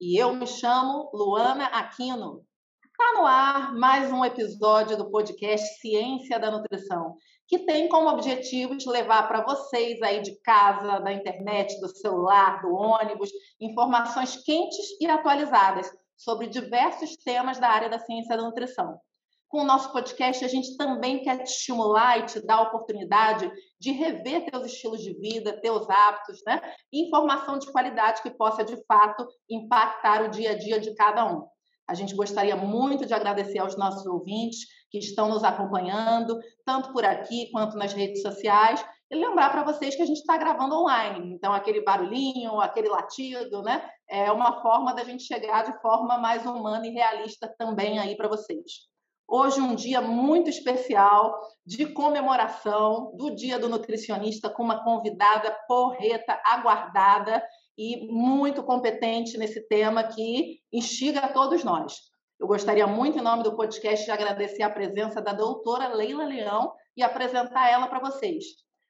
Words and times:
E 0.00 0.16
eu 0.16 0.32
me 0.32 0.46
chamo 0.46 1.10
Luana 1.12 1.64
Aquino. 1.64 2.44
Está 2.84 3.18
no 3.18 3.26
ar 3.26 3.74
mais 3.74 4.12
um 4.12 4.24
episódio 4.24 4.96
do 4.96 5.10
podcast 5.10 5.80
Ciência 5.80 6.38
da 6.38 6.52
Nutrição, 6.52 7.16
que 7.48 7.66
tem 7.66 7.88
como 7.88 8.08
objetivo 8.08 8.76
te 8.76 8.88
levar 8.88 9.26
para 9.26 9.42
vocês 9.42 10.00
aí 10.00 10.22
de 10.22 10.40
casa, 10.42 11.00
da 11.00 11.12
internet, 11.12 11.80
do 11.80 11.88
celular, 11.88 12.62
do 12.62 12.72
ônibus, 12.72 13.28
informações 13.60 14.36
quentes 14.44 14.86
e 15.00 15.06
atualizadas 15.08 15.90
sobre 16.16 16.46
diversos 16.46 17.16
temas 17.16 17.58
da 17.58 17.68
área 17.68 17.88
da 17.88 17.98
ciência 17.98 18.36
da 18.36 18.44
nutrição. 18.44 19.00
Com 19.48 19.62
o 19.62 19.64
nosso 19.64 19.90
podcast, 19.92 20.44
a 20.44 20.48
gente 20.48 20.76
também 20.76 21.22
quer 21.22 21.38
te 21.38 21.50
estimular 21.50 22.18
e 22.18 22.26
te 22.26 22.44
dar 22.44 22.56
a 22.56 22.62
oportunidade 22.62 23.50
de 23.80 23.92
rever 23.92 24.44
teus 24.44 24.66
estilos 24.66 25.00
de 25.00 25.14
vida, 25.14 25.58
teus 25.58 25.88
hábitos, 25.88 26.42
né? 26.46 26.60
Informação 26.92 27.58
de 27.58 27.72
qualidade 27.72 28.20
que 28.20 28.30
possa, 28.30 28.62
de 28.62 28.76
fato, 28.84 29.26
impactar 29.48 30.22
o 30.22 30.28
dia 30.28 30.50
a 30.50 30.58
dia 30.58 30.78
de 30.78 30.94
cada 30.94 31.24
um. 31.24 31.46
A 31.88 31.94
gente 31.94 32.14
gostaria 32.14 32.54
muito 32.54 33.06
de 33.06 33.14
agradecer 33.14 33.58
aos 33.58 33.74
nossos 33.74 34.04
ouvintes 34.04 34.66
que 34.90 34.98
estão 34.98 35.30
nos 35.30 35.42
acompanhando, 35.42 36.38
tanto 36.66 36.92
por 36.92 37.02
aqui 37.06 37.50
quanto 37.50 37.78
nas 37.78 37.94
redes 37.94 38.20
sociais, 38.20 38.84
e 39.10 39.16
lembrar 39.16 39.50
para 39.50 39.64
vocês 39.64 39.96
que 39.96 40.02
a 40.02 40.06
gente 40.06 40.18
está 40.18 40.36
gravando 40.36 40.74
online. 40.74 41.32
Então, 41.32 41.54
aquele 41.54 41.80
barulhinho, 41.80 42.60
aquele 42.60 42.90
latido, 42.90 43.62
né? 43.62 43.88
É 44.06 44.30
uma 44.30 44.60
forma 44.60 44.94
da 44.94 45.02
gente 45.04 45.22
chegar 45.22 45.64
de 45.64 45.80
forma 45.80 46.18
mais 46.18 46.44
humana 46.44 46.86
e 46.86 46.90
realista 46.90 47.50
também 47.58 47.98
aí 47.98 48.14
para 48.14 48.28
vocês. 48.28 48.88
Hoje, 49.30 49.60
um 49.60 49.74
dia 49.74 50.00
muito 50.00 50.48
especial 50.48 51.38
de 51.62 51.84
comemoração 51.92 53.14
do 53.14 53.34
Dia 53.34 53.58
do 53.58 53.68
Nutricionista, 53.68 54.48
com 54.48 54.62
uma 54.62 54.82
convidada 54.82 55.54
porreta, 55.68 56.40
aguardada 56.46 57.44
e 57.76 58.10
muito 58.10 58.62
competente 58.62 59.36
nesse 59.36 59.68
tema 59.68 60.02
que 60.02 60.60
instiga 60.72 61.20
a 61.20 61.28
todos 61.28 61.62
nós. 61.62 61.94
Eu 62.40 62.46
gostaria 62.46 62.86
muito, 62.86 63.18
em 63.18 63.22
nome 63.22 63.42
do 63.42 63.54
podcast, 63.54 64.02
de 64.02 64.10
agradecer 64.10 64.62
a 64.62 64.70
presença 64.70 65.20
da 65.20 65.34
doutora 65.34 65.88
Leila 65.88 66.24
Leão 66.24 66.72
e 66.96 67.02
apresentar 67.02 67.70
ela 67.70 67.86
para 67.86 68.00
vocês. 68.00 68.46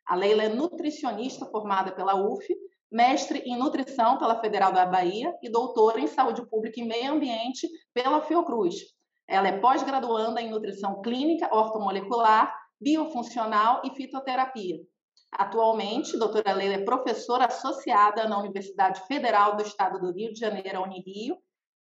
A 0.07 0.15
Leila 0.15 0.45
é 0.45 0.49
nutricionista 0.49 1.47
formada 1.47 1.91
pela 1.91 2.15
UF, 2.15 2.47
mestre 2.93 3.41
em 3.41 3.59
nutrição 3.59 4.19
pela 4.19 4.41
Federal 4.41 4.73
da 4.73 4.87
Bahia 4.87 5.35
e 5.43 5.51
doutora 5.51 5.99
em 5.99 6.07
saúde 6.07 6.49
pública 6.49 6.79
e 6.79 6.87
meio 6.87 7.15
ambiente 7.15 7.69
pela 7.93 8.21
Fiocruz. 8.21 8.97
Ela 9.29 9.49
é 9.49 9.59
pós-graduanda 9.59 10.41
em 10.41 10.51
nutrição 10.51 11.03
clínica, 11.03 11.55
ortomolecular, 11.55 12.53
biofuncional 12.81 13.83
e 13.85 13.91
fitoterapia. 13.91 14.79
Atualmente, 15.31 16.17
a 16.17 16.19
doutora 16.19 16.53
Leila 16.55 16.77
é 16.77 16.85
professora 16.85 17.45
associada 17.45 18.27
na 18.27 18.39
Universidade 18.39 19.07
Federal 19.07 19.57
do 19.57 19.63
Estado 19.63 20.01
do 20.01 20.13
Rio 20.13 20.33
de 20.33 20.41
Janeiro, 20.41 20.83
Unirio, 20.83 21.37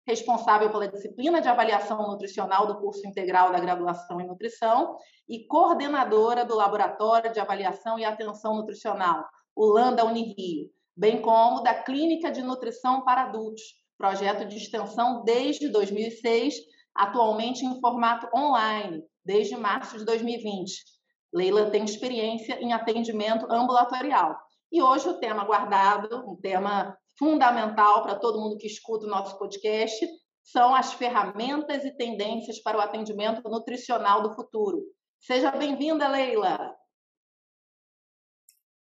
responsável 0.06 0.70
pela 0.70 0.88
disciplina 0.88 1.40
de 1.40 1.48
avaliação 1.48 2.06
nutricional 2.06 2.66
do 2.66 2.78
curso 2.78 3.06
integral 3.06 3.50
da 3.50 3.60
graduação 3.60 4.20
em 4.20 4.26
nutrição 4.26 4.96
e 5.28 5.46
coordenadora 5.46 6.44
do 6.44 6.54
Laboratório 6.54 7.32
de 7.32 7.40
Avaliação 7.40 7.98
e 7.98 8.04
Atenção 8.04 8.56
Nutricional, 8.56 9.24
o 9.54 9.66
LANDA 9.66 10.04
Unirio, 10.04 10.70
bem 10.96 11.20
como 11.20 11.62
da 11.62 11.74
Clínica 11.74 12.30
de 12.30 12.42
Nutrição 12.42 13.04
para 13.04 13.24
Adultos, 13.24 13.62
projeto 13.98 14.46
de 14.46 14.56
extensão 14.56 15.24
desde 15.24 15.68
2006 15.68 16.54
atualmente 16.98 17.64
em 17.64 17.80
formato 17.80 18.28
online, 18.36 19.04
desde 19.24 19.56
março 19.56 19.96
de 19.96 20.04
2020. 20.04 20.72
Leila 21.32 21.70
tem 21.70 21.84
experiência 21.84 22.60
em 22.60 22.72
atendimento 22.72 23.46
ambulatorial. 23.50 24.36
E 24.72 24.82
hoje 24.82 25.08
o 25.08 25.20
tema 25.20 25.44
guardado, 25.44 26.28
um 26.28 26.36
tema 26.36 26.98
fundamental 27.16 28.02
para 28.02 28.18
todo 28.18 28.40
mundo 28.40 28.58
que 28.58 28.66
escuta 28.66 29.06
o 29.06 29.08
nosso 29.08 29.38
podcast, 29.38 30.06
são 30.42 30.74
as 30.74 30.92
ferramentas 30.92 31.84
e 31.84 31.96
tendências 31.96 32.60
para 32.60 32.76
o 32.76 32.80
atendimento 32.80 33.48
nutricional 33.48 34.22
do 34.22 34.34
futuro. 34.34 34.82
Seja 35.20 35.52
bem-vinda, 35.52 36.08
Leila! 36.08 36.74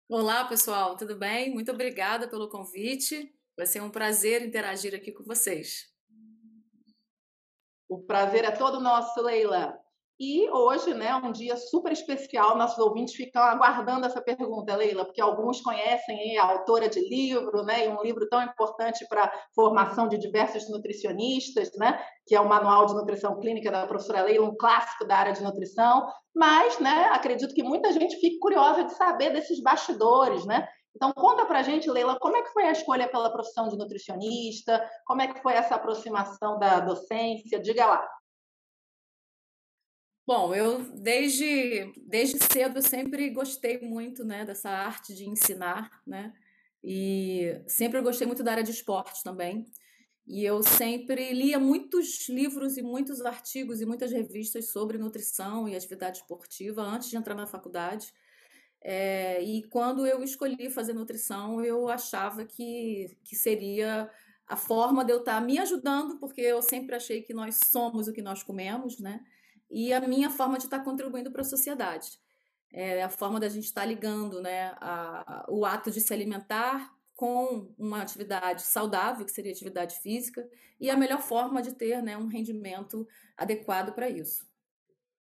Olá, 0.08 0.44
pessoal, 0.46 0.96
tudo 0.96 1.16
bem? 1.16 1.52
Muito 1.52 1.70
obrigada 1.70 2.28
pelo 2.28 2.48
convite. 2.48 3.32
Vai 3.56 3.66
ser 3.66 3.82
um 3.82 3.90
prazer 3.90 4.42
interagir 4.42 4.94
aqui 4.94 5.12
com 5.12 5.22
vocês. 5.24 5.90
O 7.90 7.98
prazer 7.98 8.44
é 8.44 8.52
todo 8.52 8.78
nosso, 8.78 9.20
Leila. 9.20 9.76
E 10.20 10.48
hoje, 10.48 10.94
né, 10.94 11.12
um 11.16 11.32
dia 11.32 11.56
super 11.56 11.90
especial, 11.90 12.56
nossos 12.56 12.78
ouvintes 12.78 13.14
ficam 13.14 13.42
aguardando 13.42 14.06
essa 14.06 14.20
pergunta, 14.20 14.76
Leila, 14.76 15.04
porque 15.04 15.20
alguns 15.20 15.60
conhecem 15.60 16.38
a 16.38 16.44
autora 16.44 16.88
de 16.88 17.00
livro, 17.00 17.64
né, 17.64 17.86
e 17.86 17.88
um 17.88 18.00
livro 18.00 18.28
tão 18.28 18.40
importante 18.42 19.04
para 19.08 19.24
a 19.24 19.32
formação 19.56 20.06
de 20.06 20.18
diversos 20.18 20.70
nutricionistas, 20.70 21.70
né, 21.76 22.00
que 22.26 22.36
é 22.36 22.40
o 22.40 22.48
Manual 22.48 22.86
de 22.86 22.94
Nutrição 22.94 23.40
Clínica 23.40 23.72
da 23.72 23.86
professora 23.88 24.22
Leila, 24.22 24.46
um 24.46 24.56
clássico 24.56 25.04
da 25.04 25.16
área 25.16 25.32
de 25.32 25.42
nutrição, 25.42 26.06
mas, 26.32 26.78
né, 26.78 27.06
acredito 27.12 27.54
que 27.54 27.62
muita 27.64 27.90
gente 27.92 28.14
fique 28.20 28.38
curiosa 28.38 28.84
de 28.84 28.92
saber 28.92 29.30
desses 29.30 29.60
bastidores, 29.60 30.44
né, 30.44 30.68
então, 30.94 31.12
conta 31.12 31.46
para 31.46 31.60
a 31.60 31.62
gente, 31.62 31.90
Leila, 31.90 32.18
como 32.18 32.36
é 32.36 32.42
que 32.42 32.52
foi 32.52 32.64
a 32.64 32.72
escolha 32.72 33.08
pela 33.08 33.32
profissão 33.32 33.68
de 33.68 33.76
nutricionista? 33.76 34.88
Como 35.06 35.22
é 35.22 35.32
que 35.32 35.40
foi 35.40 35.54
essa 35.54 35.76
aproximação 35.76 36.58
da 36.58 36.80
docência? 36.80 37.60
Diga 37.60 37.86
lá. 37.86 38.08
Bom, 40.26 40.54
eu 40.54 40.82
desde, 41.00 41.92
desde 42.06 42.38
cedo 42.38 42.80
sempre 42.82 43.30
gostei 43.30 43.80
muito 43.80 44.24
né, 44.24 44.44
dessa 44.44 44.70
arte 44.70 45.14
de 45.14 45.28
ensinar, 45.28 45.90
né? 46.06 46.32
E 46.82 47.62
sempre 47.66 48.00
gostei 48.00 48.26
muito 48.26 48.42
da 48.42 48.52
área 48.52 48.62
de 48.62 48.70
esporte 48.70 49.22
também. 49.22 49.68
E 50.26 50.44
eu 50.44 50.62
sempre 50.62 51.32
lia 51.32 51.58
muitos 51.58 52.28
livros 52.28 52.76
e 52.76 52.82
muitos 52.82 53.20
artigos 53.22 53.80
e 53.80 53.86
muitas 53.86 54.12
revistas 54.12 54.70
sobre 54.70 54.98
nutrição 54.98 55.68
e 55.68 55.74
atividade 55.74 56.18
esportiva 56.18 56.82
antes 56.82 57.10
de 57.10 57.16
entrar 57.16 57.34
na 57.34 57.46
faculdade. 57.46 58.14
É, 58.82 59.42
e 59.42 59.62
quando 59.64 60.06
eu 60.06 60.22
escolhi 60.22 60.70
fazer 60.70 60.94
nutrição, 60.94 61.62
eu 61.62 61.88
achava 61.88 62.44
que, 62.44 63.16
que 63.24 63.36
seria 63.36 64.10
a 64.46 64.56
forma 64.56 65.04
de 65.04 65.12
eu 65.12 65.18
estar 65.18 65.40
me 65.40 65.58
ajudando, 65.58 66.18
porque 66.18 66.40
eu 66.40 66.60
sempre 66.62 66.96
achei 66.96 67.22
que 67.22 67.34
nós 67.34 67.60
somos 67.66 68.08
o 68.08 68.12
que 68.12 68.22
nós 68.22 68.42
comemos, 68.42 68.98
né? 68.98 69.20
E 69.70 69.92
a 69.92 70.00
minha 70.00 70.30
forma 70.30 70.58
de 70.58 70.64
estar 70.64 70.80
contribuindo 70.80 71.30
para 71.30 71.42
a 71.42 71.44
sociedade. 71.44 72.18
É 72.72 73.02
a 73.02 73.08
forma 73.08 73.38
da 73.38 73.48
gente 73.48 73.64
estar 73.64 73.84
ligando 73.84 74.40
né, 74.40 74.72
a, 74.80 75.44
a, 75.44 75.46
o 75.48 75.64
ato 75.64 75.90
de 75.90 76.00
se 76.00 76.12
alimentar 76.12 76.92
com 77.14 77.72
uma 77.78 78.00
atividade 78.00 78.62
saudável, 78.62 79.26
que 79.26 79.30
seria 79.30 79.52
atividade 79.52 80.00
física, 80.00 80.48
e 80.80 80.88
a 80.88 80.96
melhor 80.96 81.20
forma 81.20 81.60
de 81.60 81.74
ter 81.74 82.02
né, 82.02 82.16
um 82.16 82.26
rendimento 82.26 83.06
adequado 83.36 83.92
para 83.92 84.08
isso. 84.08 84.49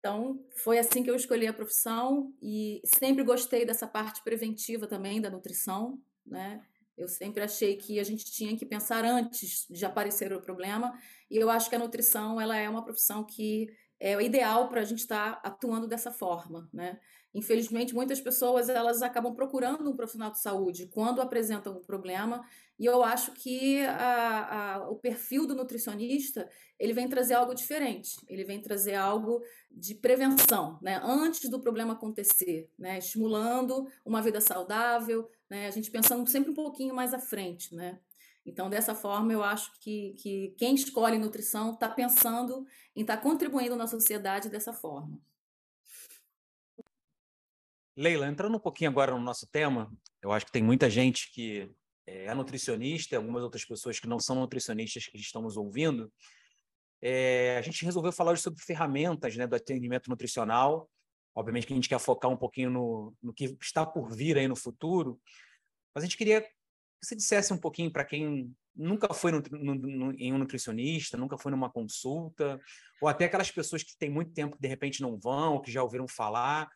Então, 0.07 0.39
foi 0.63 0.79
assim 0.79 1.03
que 1.03 1.11
eu 1.11 1.17
escolhi 1.17 1.49
a 1.49 1.53
profissão 1.53 2.33
e 2.41 2.81
sempre 2.85 3.25
gostei 3.25 3.67
dessa 3.67 3.89
parte 3.89 4.23
preventiva 4.23 4.87
também 4.87 5.21
da 5.21 5.29
nutrição, 5.29 6.01
né? 6.25 6.65
Eu 6.97 7.09
sempre 7.09 7.43
achei 7.43 7.77
que 7.77 7.99
a 7.99 8.05
gente 8.05 8.25
tinha 8.25 8.57
que 8.57 8.65
pensar 8.65 9.05
antes 9.05 9.67
de 9.69 9.85
aparecer 9.85 10.33
o 10.33 10.41
problema, 10.41 10.97
e 11.29 11.37
eu 11.37 11.51
acho 11.51 11.69
que 11.69 11.75
a 11.75 11.79
nutrição 11.81 12.41
ela 12.41 12.57
é 12.57 12.69
uma 12.69 12.85
profissão 12.85 13.25
que 13.25 13.67
é 13.99 14.13
ideal 14.23 14.69
para 14.69 14.83
a 14.83 14.85
gente 14.85 15.01
estar 15.01 15.41
tá 15.41 15.49
atuando 15.49 15.89
dessa 15.89 16.13
forma, 16.13 16.71
né? 16.73 17.01
Infelizmente, 17.37 17.95
muitas 17.95 18.19
pessoas 18.19 18.71
elas 18.71 19.03
acabam 19.03 19.35
procurando 19.35 19.91
um 19.91 19.95
profissional 19.95 20.31
de 20.31 20.41
saúde 20.41 20.87
quando 20.87 21.21
apresentam 21.21 21.77
um 21.77 21.83
problema, 21.83 22.43
e 22.79 22.87
eu 22.87 23.05
acho 23.05 23.33
que 23.33 23.85
a, 23.85 24.77
a, 24.77 24.89
o 24.89 24.97
perfil 24.97 25.47
do 25.47 25.55
nutricionista 25.55 26.49
ele 26.79 26.95
vem 26.95 27.07
trazer 27.07 27.35
algo 27.35 27.53
diferente, 27.53 28.17
ele 28.27 28.43
vem 28.43 28.59
trazer 28.59 28.95
algo 28.95 29.43
de 29.71 29.95
prevenção, 29.95 30.79
né? 30.81 30.99
antes 31.05 31.51
do 31.51 31.61
problema 31.61 31.93
acontecer, 31.93 32.71
né? 32.79 32.97
estimulando 32.97 33.87
uma 34.03 34.23
vida 34.23 34.41
saudável, 34.41 35.29
né? 35.51 35.67
a 35.67 35.71
gente 35.71 35.91
pensando 35.91 36.27
sempre 36.31 36.53
um 36.53 36.55
pouquinho 36.55 36.95
mais 36.95 37.13
à 37.13 37.19
frente. 37.19 37.75
Né? 37.75 37.99
Então, 38.47 38.71
dessa 38.71 38.95
forma, 38.95 39.31
eu 39.31 39.45
acho 39.45 39.79
que, 39.79 40.15
que 40.15 40.55
quem 40.57 40.75
escolhe 40.75 41.19
nutrição 41.19 41.75
está 41.75 41.91
pensando 41.91 42.65
em 42.95 43.03
estar 43.03 43.19
tá 43.19 43.23
contribuindo 43.23 43.77
na 43.77 43.87
sociedade 43.87 44.49
dessa 44.49 44.73
forma. 44.73 45.21
Leila, 47.97 48.27
entrando 48.27 48.57
um 48.57 48.61
pouquinho 48.61 48.91
agora 48.91 49.13
no 49.13 49.21
nosso 49.21 49.47
tema, 49.47 49.91
eu 50.23 50.31
acho 50.33 50.47
que 50.47 50.53
tem 50.53 50.63
muita 50.63 50.91
gente 50.91 51.33
que 51.33 51.71
é 52.07 52.33
nutricionista, 52.35 53.17
algumas 53.17 53.43
outras 53.43 53.65
pessoas 53.65 53.99
que 53.99 54.07
não 54.07 54.21
são 54.21 54.37
nutricionistas 54.37 55.07
que 55.07 55.17
estão 55.17 55.43
nos 55.43 55.57
ouvindo, 55.57 56.13
é, 57.01 57.57
a 57.59 57.63
gente 57.63 57.85
resolveu 57.85 58.13
falar 58.13 58.33
hoje 58.33 58.43
sobre 58.43 58.63
ferramentas 58.63 59.37
né, 59.37 59.47
do 59.47 59.57
atendimento 59.57 60.09
nutricional. 60.09 60.91
Obviamente 61.35 61.67
que 61.67 61.73
a 61.73 61.77
gente 61.77 61.89
quer 61.89 61.99
focar 61.99 62.31
um 62.31 62.37
pouquinho 62.37 62.71
no, 62.71 63.15
no 63.23 63.33
que 63.33 63.57
está 63.61 63.85
por 63.85 64.11
vir 64.15 64.39
aí 64.39 64.49
no 64.49 64.57
futuro, 64.57 65.21
mas 65.95 66.03
a 66.03 66.07
gente 66.07 66.17
queria 66.17 66.41
que 66.41 66.49
você 67.03 67.15
dissesse 67.15 67.53
um 67.53 67.59
pouquinho 67.59 67.91
para 67.93 68.05
quem 68.05 68.55
nunca 68.75 69.13
foi 69.13 69.33
no, 69.33 69.41
no, 69.41 70.13
em 70.15 70.33
um 70.33 70.39
nutricionista, 70.39 71.17
nunca 71.17 71.37
foi 71.37 71.51
numa 71.51 71.71
consulta, 71.71 72.61
ou 73.01 73.09
até 73.09 73.27
aquelas 73.27 73.51
pessoas 73.51 73.83
que 73.83 73.97
têm 73.99 74.11
muito 74.11 74.33
tempo 74.33 74.57
que 74.57 74.63
de 74.63 74.69
repente 74.69 75.03
não 75.03 75.19
vão, 75.19 75.61
que 75.61 75.71
já 75.71 75.83
ouviram 75.83 76.09
falar. 76.09 76.71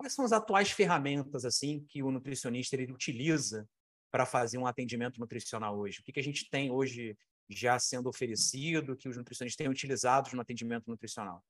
Quais 0.00 0.14
são 0.14 0.24
as 0.24 0.32
atuais 0.32 0.70
ferramentas 0.70 1.44
assim 1.44 1.84
que 1.86 2.02
o 2.02 2.10
nutricionista 2.10 2.74
ele 2.74 2.90
utiliza 2.90 3.68
para 4.10 4.24
fazer 4.24 4.56
um 4.56 4.66
atendimento 4.66 5.20
nutricional 5.20 5.78
hoje? 5.78 6.00
O 6.00 6.02
que, 6.02 6.10
que 6.10 6.18
a 6.18 6.22
gente 6.22 6.48
tem 6.48 6.70
hoje 6.70 7.18
já 7.50 7.78
sendo 7.78 8.08
oferecido, 8.08 8.96
que 8.96 9.10
os 9.10 9.18
nutricionistas 9.18 9.58
têm 9.58 9.68
utilizado 9.68 10.34
no 10.34 10.40
atendimento 10.40 10.88
nutricional? 10.88 11.44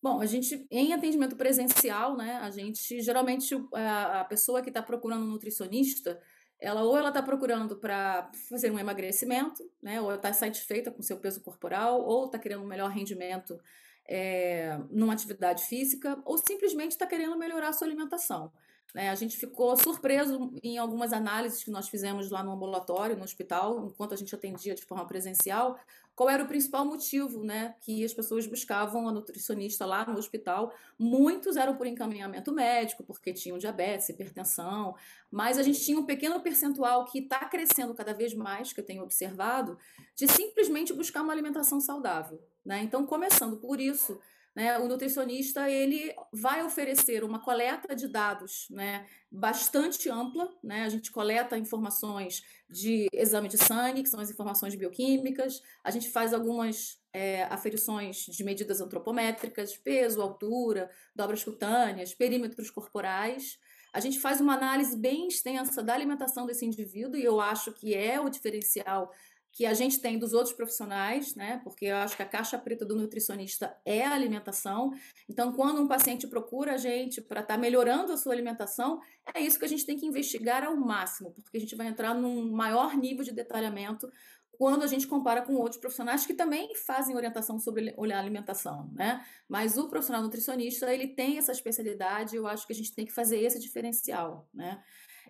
Bom, 0.00 0.20
a 0.20 0.26
gente, 0.26 0.68
em 0.70 0.92
atendimento 0.92 1.34
presencial, 1.34 2.16
né, 2.16 2.34
a 2.36 2.48
gente, 2.48 3.02
geralmente, 3.02 3.56
a, 3.74 4.20
a 4.20 4.24
pessoa 4.24 4.62
que 4.62 4.70
está 4.70 4.80
procurando 4.80 5.24
um 5.24 5.30
nutricionista, 5.30 6.22
ela 6.60 6.84
ou 6.84 6.96
ela 6.96 7.08
está 7.08 7.20
procurando 7.20 7.76
para 7.80 8.30
fazer 8.48 8.70
um 8.70 8.78
emagrecimento, 8.78 9.68
né, 9.82 10.00
ou 10.00 10.14
está 10.14 10.32
satisfeita 10.32 10.92
com 10.92 11.02
seu 11.02 11.18
peso 11.18 11.40
corporal, 11.40 12.00
ou 12.02 12.26
está 12.26 12.38
querendo 12.38 12.62
um 12.62 12.68
melhor 12.68 12.88
rendimento 12.92 13.60
é, 14.08 14.78
numa 14.90 15.12
atividade 15.12 15.64
física, 15.64 16.18
ou 16.24 16.38
simplesmente 16.38 16.92
está 16.92 17.06
querendo 17.06 17.36
melhorar 17.36 17.68
a 17.68 17.72
sua 17.72 17.86
alimentação. 17.86 18.50
Né? 18.94 19.10
A 19.10 19.14
gente 19.14 19.36
ficou 19.36 19.76
surpreso 19.76 20.52
em 20.62 20.78
algumas 20.78 21.12
análises 21.12 21.62
que 21.62 21.70
nós 21.70 21.88
fizemos 21.88 22.30
lá 22.30 22.42
no 22.42 22.52
ambulatório, 22.52 23.16
no 23.16 23.24
hospital, 23.24 23.86
enquanto 23.86 24.14
a 24.14 24.16
gente 24.16 24.34
atendia 24.34 24.74
de 24.74 24.84
forma 24.84 25.06
presencial, 25.06 25.78
qual 26.18 26.28
era 26.28 26.42
o 26.42 26.48
principal 26.48 26.84
motivo 26.84 27.44
né, 27.44 27.76
que 27.80 28.04
as 28.04 28.12
pessoas 28.12 28.44
buscavam 28.44 29.08
a 29.08 29.12
nutricionista 29.12 29.86
lá 29.86 30.04
no 30.04 30.18
hospital. 30.18 30.74
Muitos 30.98 31.56
eram 31.56 31.76
por 31.76 31.86
encaminhamento 31.86 32.50
médico, 32.50 33.04
porque 33.04 33.32
tinham 33.32 33.56
diabetes, 33.56 34.08
hipertensão, 34.08 34.96
mas 35.30 35.58
a 35.58 35.62
gente 35.62 35.80
tinha 35.80 35.96
um 35.96 36.04
pequeno 36.04 36.40
percentual 36.40 37.04
que 37.04 37.20
está 37.20 37.44
crescendo 37.44 37.94
cada 37.94 38.12
vez 38.12 38.34
mais, 38.34 38.72
que 38.72 38.80
eu 38.80 38.84
tenho 38.84 39.04
observado, 39.04 39.78
de 40.16 40.26
simplesmente 40.26 40.92
buscar 40.92 41.22
uma 41.22 41.32
alimentação 41.32 41.80
saudável. 41.80 42.42
Né? 42.64 42.82
Então, 42.82 43.06
começando 43.06 43.56
por 43.58 43.80
isso, 43.80 44.18
né, 44.58 44.76
o 44.76 44.88
nutricionista 44.88 45.70
ele 45.70 46.12
vai 46.32 46.64
oferecer 46.64 47.22
uma 47.22 47.38
coleta 47.38 47.94
de 47.94 48.08
dados 48.08 48.66
né, 48.68 49.06
bastante 49.30 50.10
ampla. 50.10 50.52
Né? 50.64 50.82
A 50.82 50.88
gente 50.88 51.12
coleta 51.12 51.56
informações 51.56 52.42
de 52.68 53.06
exame 53.12 53.48
de 53.48 53.56
sangue, 53.56 54.02
que 54.02 54.08
são 54.08 54.18
as 54.18 54.32
informações 54.32 54.74
bioquímicas, 54.74 55.62
a 55.84 55.92
gente 55.92 56.10
faz 56.10 56.34
algumas 56.34 57.00
é, 57.12 57.44
aferições 57.44 58.16
de 58.26 58.42
medidas 58.42 58.80
antropométricas, 58.80 59.76
peso, 59.76 60.20
altura, 60.20 60.90
dobras 61.14 61.44
cutâneas, 61.44 62.12
perímetros 62.12 62.68
corporais. 62.68 63.60
A 63.92 64.00
gente 64.00 64.18
faz 64.18 64.40
uma 64.40 64.54
análise 64.54 64.96
bem 64.96 65.28
extensa 65.28 65.84
da 65.84 65.94
alimentação 65.94 66.46
desse 66.46 66.66
indivíduo, 66.66 67.16
e 67.16 67.22
eu 67.22 67.40
acho 67.40 67.72
que 67.72 67.94
é 67.94 68.20
o 68.20 68.28
diferencial 68.28 69.12
que 69.58 69.66
a 69.66 69.74
gente 69.74 69.98
tem 69.98 70.16
dos 70.20 70.34
outros 70.34 70.54
profissionais, 70.54 71.34
né? 71.34 71.60
Porque 71.64 71.86
eu 71.86 71.96
acho 71.96 72.14
que 72.14 72.22
a 72.22 72.26
caixa 72.26 72.56
preta 72.56 72.84
do 72.84 72.94
nutricionista 72.94 73.76
é 73.84 74.04
a 74.06 74.14
alimentação. 74.14 74.92
Então, 75.28 75.52
quando 75.52 75.82
um 75.82 75.88
paciente 75.88 76.28
procura 76.28 76.74
a 76.74 76.76
gente 76.76 77.20
para 77.20 77.40
estar 77.40 77.54
tá 77.54 77.60
melhorando 77.60 78.12
a 78.12 78.16
sua 78.16 78.32
alimentação, 78.32 79.00
é 79.34 79.40
isso 79.40 79.58
que 79.58 79.64
a 79.64 79.68
gente 79.68 79.84
tem 79.84 79.96
que 79.96 80.06
investigar 80.06 80.62
ao 80.62 80.76
máximo, 80.76 81.32
porque 81.42 81.56
a 81.56 81.60
gente 81.60 81.74
vai 81.74 81.88
entrar 81.88 82.14
num 82.14 82.52
maior 82.52 82.96
nível 82.96 83.24
de 83.24 83.32
detalhamento 83.32 84.08
quando 84.52 84.84
a 84.84 84.86
gente 84.86 85.08
compara 85.08 85.42
com 85.42 85.54
outros 85.54 85.80
profissionais 85.80 86.24
que 86.24 86.34
também 86.34 86.72
fazem 86.76 87.16
orientação 87.16 87.58
sobre 87.58 87.92
alimentação, 88.14 88.88
né? 88.92 89.26
Mas 89.48 89.76
o 89.76 89.88
profissional 89.88 90.22
nutricionista, 90.22 90.94
ele 90.94 91.08
tem 91.08 91.36
essa 91.36 91.50
especialidade, 91.50 92.36
eu 92.36 92.46
acho 92.46 92.64
que 92.64 92.72
a 92.72 92.76
gente 92.76 92.94
tem 92.94 93.04
que 93.04 93.12
fazer 93.12 93.40
esse 93.40 93.58
diferencial, 93.58 94.48
né? 94.54 94.80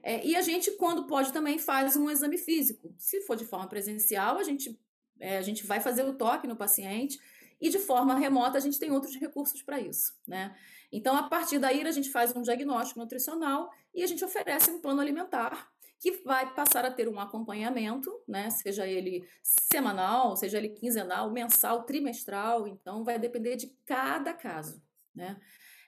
É, 0.02 0.24
e 0.26 0.36
a 0.36 0.42
gente, 0.42 0.70
quando 0.72 1.06
pode, 1.06 1.32
também 1.32 1.58
faz 1.58 1.96
um 1.96 2.10
exame 2.10 2.38
físico. 2.38 2.94
Se 2.98 3.20
for 3.22 3.36
de 3.36 3.44
forma 3.44 3.68
presencial, 3.68 4.38
a 4.38 4.42
gente, 4.42 4.78
é, 5.18 5.38
a 5.38 5.42
gente 5.42 5.66
vai 5.66 5.80
fazer 5.80 6.04
o 6.04 6.14
toque 6.14 6.46
no 6.46 6.56
paciente 6.56 7.18
e 7.60 7.68
de 7.68 7.78
forma 7.78 8.14
remota 8.14 8.58
a 8.58 8.60
gente 8.60 8.78
tem 8.78 8.90
outros 8.90 9.16
recursos 9.16 9.62
para 9.62 9.80
isso, 9.80 10.14
né? 10.26 10.56
Então, 10.90 11.16
a 11.16 11.24
partir 11.24 11.58
daí, 11.58 11.82
a 11.82 11.90
gente 11.90 12.10
faz 12.10 12.34
um 12.34 12.40
diagnóstico 12.40 13.00
nutricional 13.00 13.70
e 13.94 14.02
a 14.02 14.06
gente 14.06 14.24
oferece 14.24 14.70
um 14.70 14.80
plano 14.80 15.00
alimentar 15.00 15.70
que 16.00 16.12
vai 16.24 16.54
passar 16.54 16.84
a 16.84 16.90
ter 16.90 17.08
um 17.08 17.18
acompanhamento, 17.18 18.10
né? 18.26 18.48
Seja 18.50 18.86
ele 18.86 19.28
semanal, 19.42 20.36
seja 20.36 20.58
ele 20.58 20.68
quinzenal, 20.68 21.30
mensal, 21.30 21.82
trimestral, 21.82 22.68
então 22.68 23.04
vai 23.04 23.18
depender 23.18 23.56
de 23.56 23.66
cada 23.84 24.32
caso, 24.32 24.80
né? 25.14 25.38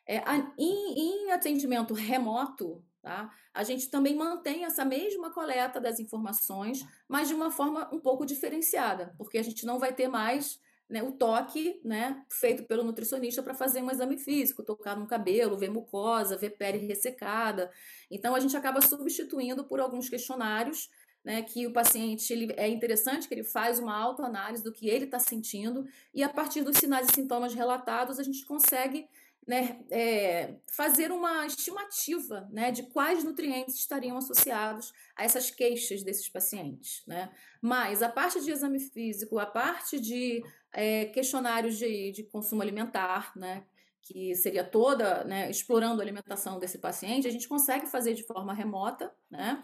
É, 0.06 0.20
em, 0.58 1.26
em 1.26 1.30
atendimento 1.30 1.94
remoto, 1.94 2.84
Tá? 3.02 3.30
A 3.54 3.62
gente 3.62 3.88
também 3.88 4.14
mantém 4.14 4.64
essa 4.64 4.84
mesma 4.84 5.32
coleta 5.32 5.80
das 5.80 5.98
informações, 5.98 6.84
mas 7.08 7.28
de 7.28 7.34
uma 7.34 7.50
forma 7.50 7.88
um 7.92 7.98
pouco 7.98 8.26
diferenciada, 8.26 9.14
porque 9.16 9.38
a 9.38 9.42
gente 9.42 9.64
não 9.64 9.78
vai 9.78 9.94
ter 9.94 10.06
mais 10.06 10.60
né, 10.90 11.02
o 11.02 11.12
toque 11.12 11.80
né, 11.84 12.22
feito 12.28 12.64
pelo 12.64 12.82
nutricionista 12.82 13.42
para 13.42 13.54
fazer 13.54 13.80
um 13.80 13.90
exame 13.90 14.18
físico, 14.18 14.64
tocar 14.64 14.96
no 14.96 15.06
cabelo, 15.06 15.56
ver 15.56 15.70
mucosa, 15.70 16.36
ver 16.36 16.50
pele 16.50 16.78
ressecada. 16.78 17.70
Então, 18.10 18.34
a 18.34 18.40
gente 18.40 18.56
acaba 18.56 18.82
substituindo 18.82 19.64
por 19.64 19.80
alguns 19.80 20.08
questionários 20.08 20.90
né, 21.24 21.42
que 21.42 21.66
o 21.66 21.72
paciente 21.72 22.32
ele, 22.32 22.52
é 22.56 22.68
interessante 22.68 23.28
que 23.28 23.34
ele 23.34 23.44
faz 23.44 23.78
uma 23.78 23.96
autoanálise 23.96 24.64
do 24.64 24.72
que 24.72 24.88
ele 24.88 25.04
está 25.04 25.18
sentindo 25.18 25.86
e 26.14 26.22
a 26.22 26.28
partir 26.28 26.62
dos 26.62 26.78
sinais 26.78 27.08
e 27.08 27.14
sintomas 27.14 27.54
relatados 27.54 28.18
a 28.18 28.22
gente 28.22 28.44
consegue 28.46 29.06
né, 29.46 29.80
é, 29.90 30.54
fazer 30.70 31.10
uma 31.10 31.46
estimativa 31.46 32.48
né, 32.52 32.70
de 32.70 32.84
quais 32.84 33.24
nutrientes 33.24 33.74
estariam 33.74 34.16
associados 34.16 34.92
a 35.16 35.24
essas 35.24 35.50
queixas 35.50 36.02
desses 36.02 36.28
pacientes. 36.28 37.02
Né? 37.06 37.30
Mas 37.60 38.02
a 38.02 38.08
parte 38.08 38.40
de 38.40 38.50
exame 38.50 38.78
físico, 38.78 39.38
a 39.38 39.46
parte 39.46 39.98
de 39.98 40.42
é, 40.72 41.06
questionários 41.06 41.76
de, 41.76 42.12
de 42.12 42.22
consumo 42.24 42.62
alimentar, 42.62 43.32
né, 43.36 43.64
que 44.02 44.34
seria 44.34 44.64
toda, 44.64 45.24
né, 45.24 45.50
explorando 45.50 46.00
a 46.00 46.04
alimentação 46.04 46.58
desse 46.58 46.78
paciente, 46.78 47.28
a 47.28 47.30
gente 47.30 47.46
consegue 47.46 47.86
fazer 47.86 48.14
de 48.14 48.22
forma 48.24 48.52
remota, 48.52 49.12
né? 49.30 49.62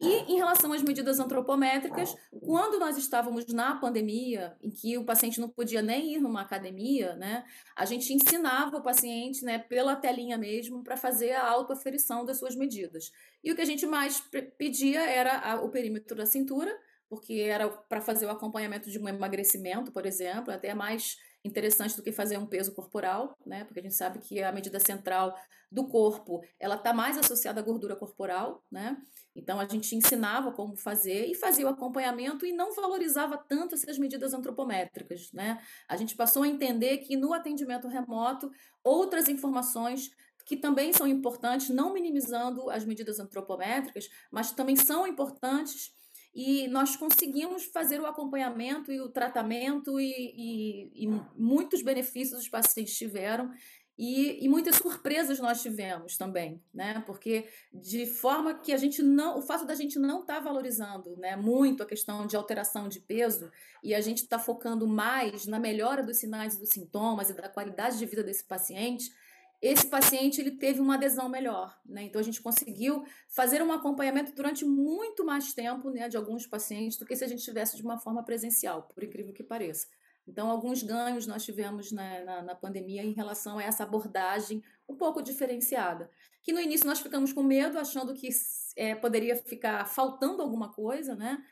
E 0.00 0.32
em 0.32 0.36
relação 0.36 0.72
às 0.72 0.82
medidas 0.82 1.18
antropométricas, 1.18 2.14
quando 2.40 2.78
nós 2.78 2.96
estávamos 2.96 3.46
na 3.48 3.76
pandemia, 3.76 4.56
em 4.62 4.70
que 4.70 4.96
o 4.96 5.04
paciente 5.04 5.40
não 5.40 5.48
podia 5.48 5.82
nem 5.82 6.14
ir 6.14 6.20
numa 6.20 6.42
academia, 6.42 7.16
né, 7.16 7.44
a 7.74 7.84
gente 7.84 8.12
ensinava 8.12 8.76
o 8.76 8.82
paciente, 8.82 9.44
né, 9.44 9.58
pela 9.58 9.96
telinha 9.96 10.38
mesmo, 10.38 10.84
para 10.84 10.96
fazer 10.96 11.32
a 11.32 11.48
autoaferição 11.48 12.24
das 12.24 12.38
suas 12.38 12.54
medidas. 12.54 13.10
E 13.42 13.50
o 13.50 13.56
que 13.56 13.62
a 13.62 13.66
gente 13.66 13.86
mais 13.86 14.22
pedia 14.56 15.02
era 15.02 15.38
a, 15.38 15.60
o 15.60 15.70
perímetro 15.70 16.16
da 16.16 16.26
cintura, 16.26 16.76
porque 17.08 17.34
era 17.34 17.68
para 17.68 18.00
fazer 18.00 18.26
o 18.26 18.30
acompanhamento 18.30 18.90
de 18.90 18.98
um 18.98 19.08
emagrecimento, 19.08 19.90
por 19.90 20.04
exemplo, 20.04 20.52
até 20.52 20.74
mais 20.74 21.16
interessante 21.48 21.96
do 21.96 22.02
que 22.02 22.12
fazer 22.12 22.38
um 22.38 22.46
peso 22.46 22.72
corporal, 22.72 23.36
né? 23.44 23.64
Porque 23.64 23.80
a 23.80 23.82
gente 23.82 23.94
sabe 23.94 24.18
que 24.18 24.42
a 24.42 24.52
medida 24.52 24.78
central 24.78 25.34
do 25.70 25.86
corpo, 25.86 26.42
ela 26.58 26.76
está 26.76 26.92
mais 26.92 27.18
associada 27.18 27.60
à 27.60 27.62
gordura 27.62 27.94
corporal, 27.94 28.64
né? 28.70 28.96
Então 29.36 29.60
a 29.60 29.66
gente 29.66 29.94
ensinava 29.94 30.50
como 30.52 30.76
fazer 30.76 31.26
e 31.26 31.34
fazia 31.34 31.66
o 31.66 31.68
acompanhamento 31.68 32.46
e 32.46 32.52
não 32.52 32.74
valorizava 32.74 33.36
tanto 33.36 33.74
essas 33.74 33.98
medidas 33.98 34.32
antropométricas, 34.32 35.30
né? 35.32 35.60
A 35.88 35.96
gente 35.96 36.16
passou 36.16 36.42
a 36.42 36.48
entender 36.48 36.98
que 36.98 37.16
no 37.16 37.32
atendimento 37.32 37.86
remoto 37.86 38.50
outras 38.82 39.28
informações 39.28 40.10
que 40.44 40.56
também 40.56 40.94
são 40.94 41.06
importantes, 41.06 41.68
não 41.68 41.92
minimizando 41.92 42.70
as 42.70 42.82
medidas 42.84 43.20
antropométricas, 43.20 44.08
mas 44.30 44.50
também 44.50 44.76
são 44.76 45.06
importantes 45.06 45.92
e 46.34 46.68
nós 46.68 46.96
conseguimos 46.96 47.64
fazer 47.64 48.00
o 48.00 48.06
acompanhamento 48.06 48.92
e 48.92 49.00
o 49.00 49.08
tratamento 49.08 49.98
e, 49.98 50.12
e, 50.12 51.04
e 51.04 51.08
muitos 51.36 51.82
benefícios 51.82 52.40
os 52.40 52.48
pacientes 52.48 52.96
tiveram 52.96 53.50
e, 53.98 54.44
e, 54.44 54.48
muitas 54.48 54.76
surpresas 54.76 55.40
nós 55.40 55.60
tivemos 55.60 56.16
também, 56.16 56.62
né? 56.72 57.02
Porque 57.04 57.48
de 57.74 58.06
forma 58.06 58.54
que 58.54 58.72
a 58.72 58.76
gente 58.76 59.02
não, 59.02 59.38
o 59.38 59.42
fato 59.42 59.66
da 59.66 59.74
gente 59.74 59.98
não 59.98 60.20
estar 60.20 60.36
tá 60.36 60.40
valorizando, 60.40 61.16
né, 61.16 61.34
muito 61.34 61.82
a 61.82 61.86
questão 61.86 62.24
de 62.24 62.36
alteração 62.36 62.88
de 62.88 63.00
peso 63.00 63.50
e 63.82 63.92
a 63.92 64.00
gente 64.00 64.18
está 64.18 64.38
focando 64.38 64.86
mais 64.86 65.46
na 65.46 65.58
melhora 65.58 66.00
dos 66.00 66.18
sinais 66.18 66.54
e 66.54 66.60
dos 66.60 66.68
sintomas 66.68 67.28
e 67.28 67.34
da 67.34 67.48
qualidade 67.48 67.98
de 67.98 68.06
vida 68.06 68.22
desse 68.22 68.44
paciente, 68.44 69.10
esse 69.60 69.86
paciente 69.86 70.40
ele 70.40 70.52
teve 70.52 70.80
uma 70.80 70.94
adesão 70.94 71.28
melhor, 71.28 71.76
né? 71.84 72.04
Então 72.04 72.20
a 72.20 72.24
gente 72.24 72.40
conseguiu 72.40 73.04
fazer 73.28 73.62
um 73.62 73.72
acompanhamento 73.72 74.32
durante 74.32 74.64
muito 74.64 75.24
mais 75.24 75.52
tempo, 75.52 75.90
né, 75.90 76.08
de 76.08 76.16
alguns 76.16 76.46
pacientes 76.46 76.96
do 76.96 77.04
que 77.04 77.16
se 77.16 77.24
a 77.24 77.28
gente 77.28 77.42
tivesse 77.42 77.76
de 77.76 77.82
uma 77.82 77.98
forma 77.98 78.22
presencial, 78.24 78.82
por 78.94 79.02
incrível 79.02 79.32
que 79.32 79.42
pareça. 79.42 79.86
Então 80.26 80.48
alguns 80.50 80.82
ganhos 80.82 81.26
nós 81.26 81.44
tivemos 81.44 81.90
na, 81.90 82.24
na, 82.24 82.42
na 82.42 82.54
pandemia 82.54 83.02
em 83.02 83.12
relação 83.12 83.58
a 83.58 83.62
essa 83.62 83.82
abordagem 83.82 84.62
um 84.88 84.94
pouco 84.94 85.22
diferenciada, 85.22 86.10
que 86.42 86.52
no 86.52 86.60
início 86.60 86.86
nós 86.86 87.00
ficamos 87.00 87.32
com 87.32 87.42
medo, 87.42 87.78
achando 87.78 88.14
que 88.14 88.28
é, 88.76 88.94
poderia 88.94 89.36
ficar 89.36 89.84
faltando 89.86 90.42
alguma 90.42 90.72
coisa, 90.72 91.14
né? 91.14 91.42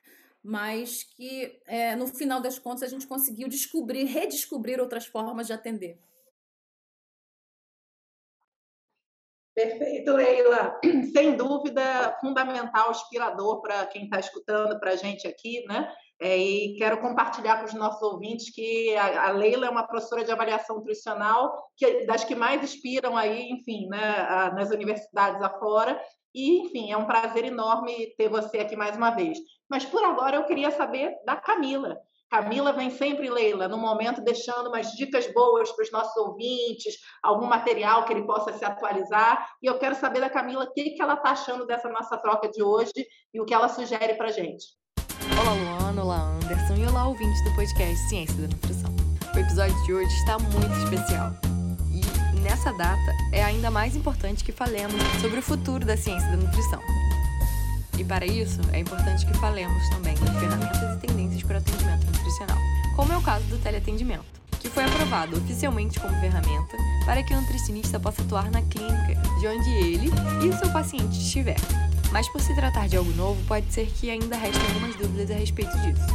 mas 0.46 1.02
que 1.02 1.60
é, 1.66 1.96
no 1.96 2.06
final 2.06 2.40
das 2.40 2.56
contas 2.56 2.84
a 2.84 2.86
gente 2.86 3.04
conseguiu 3.04 3.48
descobrir, 3.48 4.04
redescobrir 4.04 4.80
outras 4.80 5.04
formas 5.04 5.48
de 5.48 5.52
atender. 5.52 5.98
Perfeito, 9.56 10.12
Leila. 10.12 10.78
Sem 11.16 11.34
dúvida, 11.34 12.14
fundamental, 12.20 12.90
inspirador 12.90 13.62
para 13.62 13.86
quem 13.86 14.04
está 14.04 14.20
escutando, 14.20 14.78
para 14.78 14.90
a 14.90 14.96
gente 14.96 15.26
aqui, 15.26 15.64
né? 15.66 15.90
É, 16.20 16.36
e 16.36 16.76
quero 16.76 17.00
compartilhar 17.00 17.58
com 17.58 17.64
os 17.64 17.72
nossos 17.72 18.02
ouvintes 18.02 18.54
que 18.54 18.94
a, 18.96 19.28
a, 19.28 19.32
Leila 19.32 19.66
é 19.66 19.70
uma 19.70 19.86
professora 19.86 20.24
de 20.24 20.32
avaliação 20.32 20.76
nutricional 20.76 21.70
que, 21.74 22.04
das 22.04 22.24
que 22.24 22.34
mais 22.34 22.62
inspiram 22.62 23.16
aí, 23.16 23.50
enfim, 23.50 23.86
né, 23.88 24.26
a, 24.28 24.50
nas 24.52 24.70
universidades 24.70 25.42
afora. 25.42 25.98
E, 26.34 26.60
enfim, 26.60 26.92
é 26.92 26.96
um 26.96 27.06
prazer 27.06 27.44
enorme 27.44 28.14
ter 28.18 28.28
você 28.28 28.58
aqui 28.58 28.76
mais 28.76 28.94
uma 28.94 29.10
vez. 29.10 29.38
Mas 29.68 29.86
por 29.86 30.04
agora 30.04 30.36
eu 30.36 30.44
queria 30.44 30.70
saber 30.70 31.16
da 31.24 31.36
Camila. 31.36 31.98
Camila 32.36 32.70
vem 32.70 32.90
sempre, 32.90 33.30
Leila, 33.30 33.66
no 33.66 33.78
momento 33.78 34.20
deixando 34.20 34.68
umas 34.68 34.92
dicas 34.92 35.26
boas 35.32 35.72
para 35.72 35.82
os 35.82 35.90
nossos 35.90 36.14
ouvintes, 36.18 36.96
algum 37.22 37.46
material 37.46 38.04
que 38.04 38.12
ele 38.12 38.26
possa 38.26 38.52
se 38.52 38.62
atualizar. 38.62 39.48
E 39.62 39.66
eu 39.66 39.78
quero 39.78 39.94
saber 39.94 40.20
da 40.20 40.28
Camila 40.28 40.64
o 40.64 40.72
que, 40.74 40.90
que 40.90 41.00
ela 41.00 41.14
está 41.14 41.30
achando 41.30 41.66
dessa 41.66 41.88
nossa 41.88 42.14
troca 42.18 42.50
de 42.50 42.62
hoje 42.62 42.92
e 43.32 43.40
o 43.40 43.46
que 43.46 43.54
ela 43.54 43.70
sugere 43.70 44.12
para 44.16 44.30
gente. 44.30 44.66
Olá, 45.40 45.80
Luana, 45.80 46.04
olá, 46.04 46.20
Anderson 46.34 46.74
e 46.74 46.86
olá, 46.86 47.08
ouvintes 47.08 47.42
do 47.42 47.54
podcast 47.54 47.96
Ciência 48.10 48.36
da 48.36 48.48
Nutrição. 48.48 48.94
O 49.34 49.38
episódio 49.38 49.84
de 49.86 49.94
hoje 49.94 50.14
está 50.16 50.38
muito 50.38 50.76
especial. 50.84 51.30
E 51.90 52.40
nessa 52.40 52.70
data 52.74 53.12
é 53.32 53.42
ainda 53.42 53.70
mais 53.70 53.96
importante 53.96 54.44
que 54.44 54.52
falemos 54.52 55.00
sobre 55.22 55.38
o 55.38 55.42
futuro 55.42 55.86
da 55.86 55.96
ciência 55.96 56.28
da 56.28 56.36
nutrição. 56.36 56.82
E 57.98 58.04
para 58.04 58.26
isso, 58.26 58.60
é 58.72 58.80
importante 58.80 59.24
que 59.24 59.34
falemos 59.38 59.88
também 59.88 60.14
das 60.16 60.36
ferramentas 60.38 60.96
e 60.96 61.06
tendências 61.06 61.42
para 61.42 61.58
atendimento 61.58 62.06
nutricional, 62.06 62.58
como 62.94 63.12
é 63.12 63.16
o 63.16 63.22
caso 63.22 63.44
do 63.46 63.58
teleatendimento, 63.58 64.24
que 64.60 64.68
foi 64.68 64.84
aprovado 64.84 65.38
oficialmente 65.38 65.98
como 65.98 66.14
ferramenta 66.20 66.76
para 67.06 67.22
que 67.22 67.32
o 67.32 67.40
nutricionista 67.40 67.98
possa 67.98 68.20
atuar 68.20 68.50
na 68.50 68.60
clínica 68.62 69.14
de 69.40 69.46
onde 69.46 69.70
ele 69.70 70.10
e 70.42 70.48
o 70.48 70.58
seu 70.58 70.70
paciente 70.70 71.18
estiver. 71.18 71.56
Mas 72.12 72.28
por 72.28 72.40
se 72.40 72.54
tratar 72.54 72.86
de 72.86 72.96
algo 72.96 73.10
novo, 73.12 73.42
pode 73.46 73.72
ser 73.72 73.86
que 73.86 74.10
ainda 74.10 74.36
restem 74.36 74.66
algumas 74.68 74.94
dúvidas 74.96 75.30
a 75.30 75.38
respeito 75.38 75.76
disso. 75.78 76.06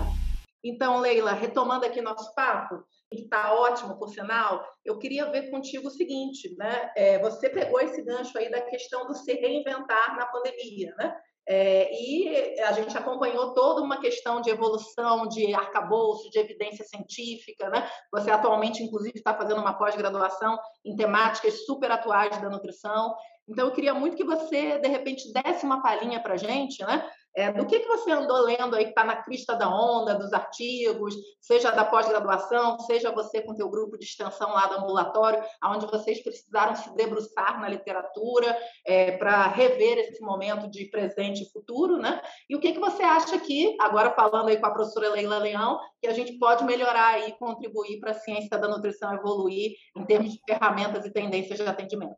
Então, 0.63 1.01
Leila, 1.01 1.33
retomando 1.33 1.87
aqui 1.87 2.01
nosso 2.01 2.33
papo, 2.35 2.85
que 3.11 3.23
está 3.23 3.55
ótimo, 3.55 3.99
por 3.99 4.09
sinal, 4.09 4.65
eu 4.85 4.99
queria 4.99 5.31
ver 5.31 5.51
contigo 5.51 5.89
o 5.89 5.91
seguinte, 5.91 6.55
né? 6.59 6.91
É, 6.97 7.19
você 7.19 7.49
pegou 7.49 7.81
esse 7.81 8.03
gancho 8.03 8.37
aí 8.37 8.51
da 8.51 8.61
questão 8.61 9.07
do 9.07 9.15
se 9.15 9.33
reinventar 9.33 10.17
na 10.17 10.27
pandemia, 10.27 10.95
né? 10.99 11.17
É, 11.49 11.89
e 11.95 12.61
a 12.63 12.73
gente 12.73 12.99
acompanhou 12.99 13.55
toda 13.55 13.81
uma 13.81 14.01
questão 14.01 14.41
de 14.41 14.51
evolução, 14.51 15.29
de 15.29 15.55
arcabouço, 15.55 16.29
de 16.31 16.41
evidência 16.41 16.85
científica. 16.85 17.71
Né? 17.71 17.89
Você 18.13 18.31
atualmente, 18.31 18.83
inclusive, 18.83 19.17
está 19.17 19.33
fazendo 19.33 19.61
uma 19.61 19.79
pós-graduação 19.79 20.59
em 20.85 20.97
temáticas 20.97 21.65
super 21.65 21.91
atuais 21.93 22.37
da 22.43 22.51
nutrição. 22.51 23.15
Então, 23.49 23.69
eu 23.69 23.73
queria 23.73 23.95
muito 23.95 24.17
que 24.17 24.25
você, 24.25 24.81
de 24.81 24.89
repente, 24.89 25.33
desse 25.33 25.65
uma 25.65 25.81
palhinha 25.81 26.21
para 26.21 26.35
a 26.35 26.37
gente, 26.37 26.85
né? 26.85 27.09
É, 27.37 27.53
do 27.53 27.67
que, 27.67 27.81
que 27.81 27.87
você 27.87 28.11
andou 28.11 28.39
lendo 28.39 28.75
aí 28.75 28.85
que 28.85 28.91
está 28.91 29.05
na 29.05 29.17
crista 29.17 29.55
da 29.55 29.69
onda, 29.69 30.15
dos 30.15 30.33
artigos, 30.33 31.15
seja 31.39 31.71
da 31.71 31.85
pós-graduação, 31.85 32.79
seja 32.81 33.13
você 33.13 33.43
com 33.43 33.55
teu 33.55 33.69
grupo 33.69 33.99
de 33.99 34.07
extensão 34.07 34.55
lá 34.55 34.67
do 34.67 34.77
ambulatório, 34.77 35.45
onde 35.63 35.85
vocês 35.85 36.23
precisaram 36.23 36.75
se 36.75 36.97
debruçar 36.97 37.61
na 37.61 37.69
literatura 37.69 38.57
é, 38.87 39.19
para 39.19 39.49
rever 39.49 39.99
esse 39.99 40.23
momento 40.23 40.67
de 40.71 40.87
presente 40.87 41.43
e 41.43 41.53
futuro, 41.53 41.99
né? 41.99 42.23
E 42.49 42.57
o 42.57 42.61
que, 42.61 42.73
que 42.73 42.81
você 42.81 43.03
acha 43.03 43.39
que, 43.39 43.77
agora 43.83 44.15
falando 44.15 44.49
aí 44.49 44.57
com 44.57 44.67
a 44.67 44.71
professora 44.71 45.11
Leila 45.11 45.37
Leão, 45.37 45.79
que 46.01 46.07
a 46.07 46.15
gente 46.15 46.39
pode 46.39 46.65
melhorar 46.65 47.29
e 47.29 47.33
contribuir 47.33 48.01
para 48.01 48.13
a 48.13 48.15
ciência 48.15 48.57
da 48.57 48.67
nutrição 48.67 49.13
evoluir 49.13 49.73
em 49.95 50.07
termos 50.07 50.33
de 50.33 50.41
ferramentas 50.49 51.05
e 51.05 51.13
tendências 51.13 51.59
de 51.59 51.67
atendimento? 51.67 52.17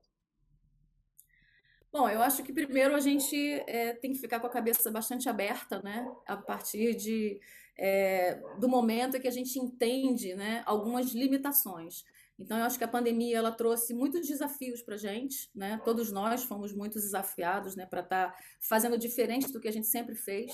Bom, 1.90 2.08
eu 2.08 2.20
acho 2.20 2.42
que 2.42 2.52
primeiro 2.52 2.94
a 2.94 3.00
gente 3.00 3.34
é, 3.66 3.94
tem 3.94 4.12
que 4.12 4.18
ficar 4.18 4.40
com 4.40 4.46
a 4.46 4.50
cabeça 4.50 4.90
bastante 4.90 5.28
aberta, 5.28 5.80
né? 5.82 6.06
A 6.26 6.36
partir 6.36 6.94
de, 6.94 7.40
é, 7.78 8.34
do 8.58 8.68
momento 8.68 9.18
que 9.18 9.28
a 9.28 9.32
gente 9.32 9.58
entende 9.58 10.34
né, 10.34 10.62
algumas 10.66 11.12
limitações. 11.12 12.04
Então, 12.38 12.58
eu 12.58 12.64
acho 12.64 12.78
que 12.78 12.84
a 12.84 12.88
pandemia 12.88 13.38
ela 13.38 13.50
trouxe 13.50 13.94
muitos 13.94 14.28
desafios 14.28 14.82
para 14.82 14.94
a 14.94 14.98
gente, 14.98 15.50
né? 15.54 15.80
Todos 15.82 16.12
nós 16.12 16.44
fomos 16.44 16.72
muito 16.74 16.94
desafiados, 16.94 17.74
né, 17.74 17.84
para 17.86 18.00
estar 18.00 18.32
tá 18.32 18.38
fazendo 18.60 18.96
diferente 18.96 19.50
do 19.50 19.58
que 19.58 19.66
a 19.66 19.72
gente 19.72 19.86
sempre 19.86 20.14
fez. 20.14 20.52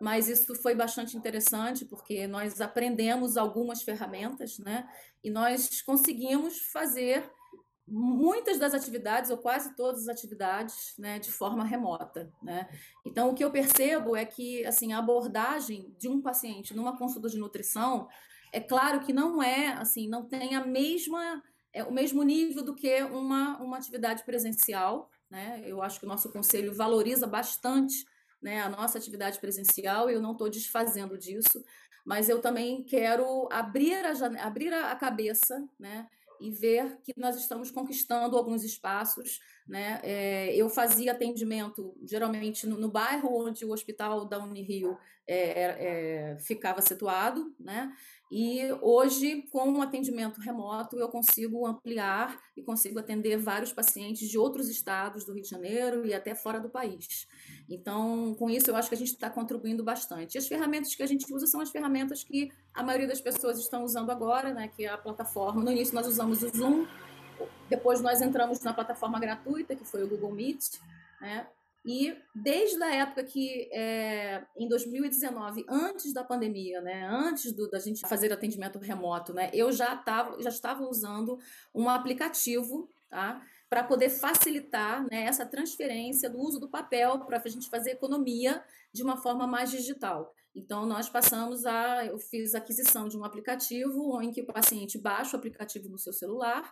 Mas 0.00 0.28
isso 0.28 0.54
foi 0.54 0.76
bastante 0.76 1.16
interessante 1.16 1.84
porque 1.84 2.26
nós 2.28 2.60
aprendemos 2.60 3.36
algumas 3.36 3.82
ferramentas, 3.82 4.58
né? 4.58 4.88
E 5.24 5.28
nós 5.28 5.82
conseguimos 5.82 6.60
fazer 6.60 7.28
muitas 7.90 8.58
das 8.58 8.74
atividades, 8.74 9.30
ou 9.30 9.38
quase 9.38 9.74
todas 9.74 10.02
as 10.02 10.08
atividades, 10.08 10.94
né, 10.98 11.18
de 11.18 11.30
forma 11.30 11.64
remota. 11.64 12.32
Né? 12.42 12.68
Então, 13.04 13.30
o 13.30 13.34
que 13.34 13.44
eu 13.44 13.50
percebo 13.50 14.16
é 14.16 14.24
que 14.24 14.64
assim, 14.66 14.92
a 14.92 14.98
abordagem 14.98 15.94
de 15.98 16.08
um 16.08 16.20
paciente 16.20 16.74
numa 16.74 16.96
consulta 16.96 17.28
de 17.28 17.38
nutrição, 17.38 18.08
é 18.52 18.60
claro 18.60 19.00
que 19.00 19.12
não 19.12 19.42
é, 19.42 19.68
assim, 19.72 20.08
não 20.08 20.24
tem 20.24 20.54
a 20.54 20.64
mesma, 20.64 21.42
é, 21.72 21.84
o 21.84 21.92
mesmo 21.92 22.22
nível 22.22 22.62
do 22.62 22.74
que 22.74 23.02
uma, 23.02 23.58
uma 23.58 23.76
atividade 23.76 24.24
presencial. 24.24 25.10
Né? 25.30 25.62
Eu 25.66 25.82
acho 25.82 26.00
que 26.00 26.06
o 26.06 26.08
nosso 26.08 26.30
conselho 26.30 26.74
valoriza 26.74 27.26
bastante 27.26 28.04
né, 28.40 28.60
a 28.60 28.68
nossa 28.68 28.98
atividade 28.98 29.38
presencial 29.38 30.08
eu 30.08 30.20
não 30.20 30.32
estou 30.32 30.48
desfazendo 30.48 31.18
disso, 31.18 31.62
mas 32.04 32.28
eu 32.28 32.40
também 32.40 32.82
quero 32.84 33.48
abrir 33.50 34.04
a, 34.04 34.46
abrir 34.46 34.72
a 34.72 34.94
cabeça, 34.96 35.62
né, 35.78 36.08
e 36.40 36.50
ver 36.50 36.98
que 37.02 37.12
nós 37.16 37.36
estamos 37.36 37.70
conquistando 37.70 38.36
alguns 38.36 38.64
espaços. 38.64 39.40
Né? 39.66 40.00
É, 40.02 40.56
eu 40.56 40.70
fazia 40.70 41.12
atendimento 41.12 41.94
geralmente 42.02 42.66
no, 42.66 42.78
no, 42.78 42.90
bairro 42.90 43.46
onde 43.46 43.64
o 43.66 43.70
hospital 43.70 44.24
da 44.24 44.42
Unirio 44.42 44.96
é, 45.26 45.62
é, 46.32 46.38
ficava 46.38 46.80
situado, 46.80 47.54
né? 47.60 47.92
E 48.30 48.60
hoje, 48.82 49.42
com 49.50 49.72
o 49.72 49.82
atendimento 49.82 50.40
remoto, 50.40 50.98
eu 50.98 51.08
consigo 51.08 51.66
ampliar 51.66 52.38
e 52.56 52.62
consigo 52.62 52.98
atender 52.98 53.38
vários 53.38 53.72
pacientes 53.72 54.28
de 54.28 54.38
outros 54.38 54.68
estados 54.68 55.24
do 55.24 55.32
Rio 55.32 55.42
de 55.42 55.48
Janeiro 55.48 56.06
e 56.06 56.12
até 56.12 56.34
fora 56.34 56.60
do 56.60 56.68
país. 56.68 57.26
Então, 57.68 58.34
com 58.38 58.48
isso, 58.48 58.70
eu 58.70 58.76
acho 58.76 58.88
que 58.88 58.94
a 58.94 58.98
gente 58.98 59.12
está 59.12 59.28
contribuindo 59.28 59.84
bastante. 59.84 60.34
E 60.34 60.38
as 60.38 60.46
ferramentas 60.46 60.94
que 60.94 61.02
a 61.02 61.06
gente 61.06 61.30
usa 61.32 61.46
são 61.46 61.60
as 61.60 61.70
ferramentas 61.70 62.24
que 62.24 62.50
a 62.72 62.82
maioria 62.82 63.06
das 63.06 63.20
pessoas 63.20 63.58
estão 63.58 63.84
usando 63.84 64.10
agora, 64.10 64.54
né? 64.54 64.68
Que 64.68 64.86
é 64.86 64.88
a 64.88 64.96
plataforma. 64.96 65.62
No 65.62 65.70
início, 65.70 65.94
nós 65.94 66.06
usamos 66.06 66.42
o 66.42 66.48
Zoom, 66.48 66.86
depois 67.68 68.00
nós 68.00 68.22
entramos 68.22 68.60
na 68.60 68.72
plataforma 68.72 69.20
gratuita, 69.20 69.76
que 69.76 69.84
foi 69.84 70.02
o 70.02 70.08
Google 70.08 70.32
Meet, 70.32 70.78
né? 71.20 71.46
E 71.84 72.16
desde 72.34 72.82
a 72.82 72.94
época 72.94 73.24
que, 73.24 73.68
é, 73.72 74.44
em 74.56 74.68
2019, 74.68 75.64
antes 75.68 76.12
da 76.12 76.24
pandemia, 76.24 76.80
né, 76.82 77.08
antes 77.08 77.52
do, 77.52 77.70
da 77.70 77.78
gente 77.78 78.00
fazer 78.06 78.30
atendimento 78.32 78.78
remoto, 78.78 79.32
né, 79.32 79.48
eu 79.54 79.72
já, 79.72 79.96
tava, 79.96 80.42
já 80.42 80.50
estava 80.50 80.84
usando 80.84 81.38
um 81.74 81.88
aplicativo 81.88 82.90
tá, 83.08 83.40
para 83.68 83.84
poder 83.84 84.10
facilitar 84.10 85.02
né, 85.10 85.24
essa 85.24 85.44
transferência 85.44 86.30
do 86.30 86.38
uso 86.38 86.58
do 86.58 86.68
papel 86.68 87.20
para 87.20 87.40
a 87.44 87.48
gente 87.48 87.68
fazer 87.68 87.90
economia 87.90 88.62
de 88.92 89.02
uma 89.02 89.16
forma 89.16 89.46
mais 89.46 89.70
digital. 89.70 90.34
Então, 90.54 90.86
nós 90.86 91.08
passamos 91.08 91.66
a. 91.66 92.06
Eu 92.06 92.18
fiz 92.18 92.54
a 92.54 92.58
aquisição 92.58 93.08
de 93.08 93.16
um 93.16 93.24
aplicativo 93.24 94.20
em 94.22 94.32
que 94.32 94.40
o 94.40 94.46
paciente 94.46 94.98
baixa 94.98 95.36
o 95.36 95.38
aplicativo 95.38 95.88
no 95.88 95.98
seu 95.98 96.12
celular 96.12 96.64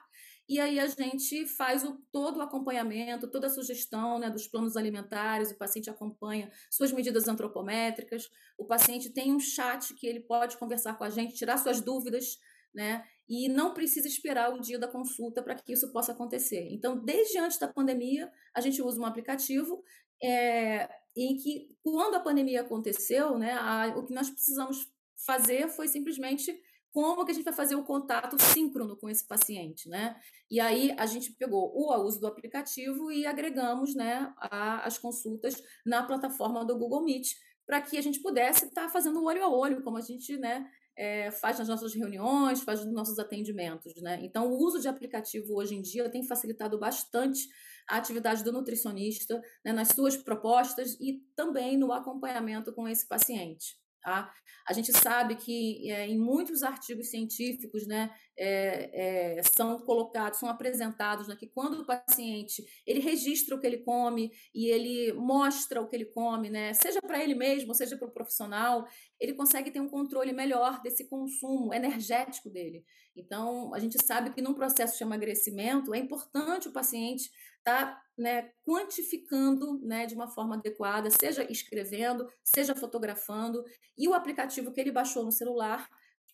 e 0.49 0.61
aí 0.61 0.79
a 0.79 0.87
gente 0.87 1.45
faz 1.45 1.83
o, 1.83 1.99
todo 2.13 2.37
o 2.37 2.43
acompanhamento, 2.43 3.29
toda 3.29 3.49
a 3.49 3.51
sugestão 3.51 4.19
né, 4.21 4.31
dos 4.31 4.47
planos 4.47 4.77
alimentares, 4.77 5.51
o 5.51 5.57
paciente 5.57 5.91
acompanha 5.91 6.51
suas 6.71 6.93
medidas 6.93 7.27
antropométricas, 7.27 8.31
o 8.57 8.65
paciente 8.65 9.11
tem 9.11 9.35
um 9.35 9.41
chat 9.41 9.93
que 9.95 10.07
ele 10.07 10.21
pode 10.21 10.57
conversar 10.57 10.97
com 10.97 11.03
a 11.03 11.11
gente, 11.11 11.35
tirar 11.35 11.57
suas 11.57 11.81
dúvidas 11.81 12.39
né? 12.77 13.03
E 13.29 13.49
não 13.49 13.75
precisa 13.75 14.07
esperar 14.07 14.55
o 14.55 14.61
dia 14.61 14.79
da 14.79 14.87
consulta 14.87 15.43
para 15.43 15.55
que 15.57 15.73
isso 15.73 15.91
possa 15.91 16.13
acontecer. 16.13 16.69
Então, 16.71 16.97
desde 16.97 17.39
antes 17.39 17.59
da 17.59 17.67
pandemia, 17.67 18.31
a 18.55 18.61
gente 18.61 18.81
usa 18.81 19.01
um 19.01 19.07
aplicativo 19.07 19.83
é, 20.23 20.89
em 21.17 21.37
que, 21.37 21.75
quando 21.83 22.15
a 22.15 22.21
pandemia 22.21 22.61
aconteceu, 22.61 23.37
né, 23.39 23.55
a, 23.55 23.95
o 23.97 24.05
que 24.05 24.15
nós 24.15 24.31
precisamos 24.31 24.87
fazer 25.17 25.69
foi 25.69 25.89
simplesmente 25.89 26.57
como 26.93 27.25
que 27.25 27.33
a 27.33 27.35
gente 27.35 27.45
vai 27.45 27.53
fazer 27.53 27.75
o 27.75 27.85
contato 27.85 28.41
síncrono 28.41 28.97
com 28.97 29.09
esse 29.09 29.27
paciente, 29.27 29.87
né? 29.87 30.17
E 30.51 30.59
aí 30.59 30.95
a 30.97 31.05
gente 31.05 31.33
pegou 31.33 31.71
o 31.75 31.95
uso 32.05 32.21
do 32.21 32.27
aplicativo 32.27 33.13
e 33.13 33.27
agregamos, 33.27 33.95
né, 33.95 34.33
a, 34.39 34.87
as 34.87 34.97
consultas 34.97 35.63
na 35.85 36.03
plataforma 36.03 36.65
do 36.65 36.79
Google 36.79 37.05
Meet 37.05 37.35
para 37.67 37.83
que 37.83 37.99
a 37.99 38.01
gente 38.01 38.21
pudesse 38.21 38.67
estar 38.67 38.85
tá 38.85 38.89
fazendo 38.89 39.23
olho 39.23 39.45
a 39.45 39.49
olho, 39.49 39.83
como 39.83 39.99
a 39.99 40.01
gente, 40.01 40.39
né, 40.39 40.65
é, 40.97 41.31
faz 41.31 41.59
nas 41.59 41.69
nossas 41.69 41.95
reuniões, 41.95 42.63
faz 42.63 42.85
nos 42.85 42.95
nossos 42.95 43.19
atendimentos, 43.19 43.93
né? 44.01 44.19
Então, 44.23 44.49
o 44.49 44.57
uso 44.57 44.81
de 44.81 44.89
aplicativo 44.89 45.55
hoje 45.55 45.75
em 45.75 45.83
dia 45.83 46.09
tem 46.09 46.23
facilitado 46.23 46.79
bastante 46.79 47.49
a 47.89 47.97
atividade 47.97 48.43
do 48.43 48.53
nutricionista 48.53 49.41
né, 49.65 49.73
nas 49.73 49.89
suas 49.89 50.17
propostas 50.17 50.97
e 51.01 51.23
também 51.37 51.77
no 51.77 51.93
acompanhamento 51.93 52.73
com 52.73 52.89
esse 52.89 53.07
paciente. 53.07 53.77
Tá? 54.07 54.33
A 54.69 54.73
gente 54.73 54.93
sabe 54.93 55.35
que 55.35 55.91
é, 55.91 56.07
em 56.07 56.17
muitos 56.17 56.63
artigos 56.63 57.11
científicos 57.11 57.89
né, 57.89 58.09
é, 58.39 59.39
é, 59.39 59.43
são 59.43 59.81
colocados, 59.81 60.39
são 60.39 60.49
apresentados 60.49 61.27
né, 61.27 61.35
que 61.35 61.49
quando 61.49 61.81
o 61.81 61.85
paciente 61.85 62.65
ele 62.87 63.01
registra 63.01 63.57
o 63.57 63.61
que 63.61 63.67
ele 63.67 63.79
come 63.79 64.31
e 64.55 64.69
ele 64.69 65.13
mostra 65.15 65.83
o 65.83 65.89
que 65.89 65.97
ele 65.97 66.05
come, 66.05 66.49
né, 66.49 66.73
seja 66.75 67.03
para 67.03 67.21
ele 67.21 67.35
mesmo, 67.35 67.75
seja 67.75 67.97
para 67.97 68.07
o 68.07 68.13
profissional, 68.13 68.87
ele 69.19 69.35
consegue 69.35 69.73
ter 69.73 69.81
um 69.81 69.89
controle 69.89 70.33
melhor 70.33 70.81
desse 70.83 71.09
consumo 71.09 71.75
energético 71.75 72.49
dele. 72.49 72.85
Então, 73.17 73.75
a 73.75 73.81
gente 73.81 73.97
sabe 74.05 74.33
que 74.33 74.41
num 74.41 74.55
processo 74.55 74.97
de 74.97 75.03
emagrecimento 75.03 75.93
é 75.93 75.99
importante 75.99 76.69
o 76.69 76.73
paciente 76.73 77.29
estar 77.67 77.87
tá, 77.87 78.03
né, 78.17 78.51
quantificando 78.65 79.81
né, 79.85 80.07
de 80.07 80.15
uma 80.15 80.29
forma 80.29 80.55
adequada, 80.55 81.11
seja 81.11 81.51
escrevendo, 81.51 82.31
seja 82.43 82.75
fotografando, 82.75 83.65
e 83.99 84.09
o 84.09 84.15
aplicativo 84.15 84.73
que 84.73 84.81
ele 84.81 84.93
baixou 84.93 85.25
no 85.25 85.33
celular 85.33 85.89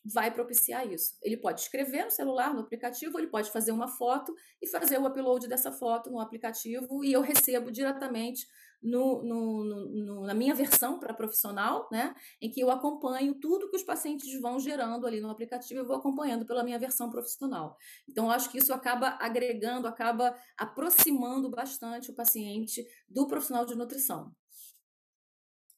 vai 0.04 0.30
propiciar 0.30 0.86
isso. 0.86 1.16
Ele 1.22 1.36
pode 1.36 1.60
escrever 1.60 2.04
no 2.04 2.10
celular, 2.10 2.52
no 2.52 2.60
aplicativo, 2.60 3.18
ele 3.18 3.28
pode 3.28 3.50
fazer 3.50 3.72
uma 3.72 3.88
foto 3.88 4.34
e 4.60 4.66
fazer 4.66 4.98
o 4.98 5.06
upload 5.06 5.48
dessa 5.48 5.72
foto 5.72 6.10
no 6.10 6.20
aplicativo 6.20 7.04
e 7.04 7.12
eu 7.12 7.20
recebo 7.20 7.70
diretamente 7.70 8.46
no, 8.82 9.22
no, 9.22 9.64
no, 9.64 10.26
na 10.26 10.34
minha 10.34 10.54
versão 10.54 10.98
para 10.98 11.14
profissional, 11.14 11.88
né, 11.90 12.14
em 12.40 12.50
que 12.50 12.60
eu 12.60 12.70
acompanho 12.70 13.34
tudo 13.34 13.70
que 13.70 13.76
os 13.76 13.82
pacientes 13.82 14.40
vão 14.40 14.58
gerando 14.58 15.06
ali 15.06 15.20
no 15.20 15.30
aplicativo, 15.30 15.80
eu 15.80 15.86
vou 15.86 15.96
acompanhando 15.96 16.44
pela 16.44 16.64
minha 16.64 16.78
versão 16.78 17.10
profissional. 17.10 17.76
Então, 18.08 18.30
acho 18.30 18.50
que 18.50 18.58
isso 18.58 18.72
acaba 18.72 19.16
agregando, 19.20 19.86
acaba 19.86 20.36
aproximando 20.56 21.48
bastante 21.48 22.10
o 22.10 22.14
paciente 22.14 22.84
do 23.08 23.26
profissional 23.26 23.64
de 23.64 23.76
nutrição. 23.76 24.34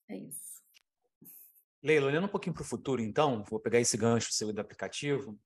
É 0.09 0.17
isso. 0.17 0.63
Leila, 1.83 2.07
olhando 2.07 2.25
um 2.25 2.29
pouquinho 2.29 2.55
para 2.55 2.63
o 2.63 2.67
futuro, 2.67 3.03
então, 3.03 3.45
vou 3.45 3.61
pegar 3.61 3.79
esse 3.79 3.97
gancho 3.97 4.33
seu 4.33 4.51
do 4.53 4.61
aplicativo. 4.61 5.39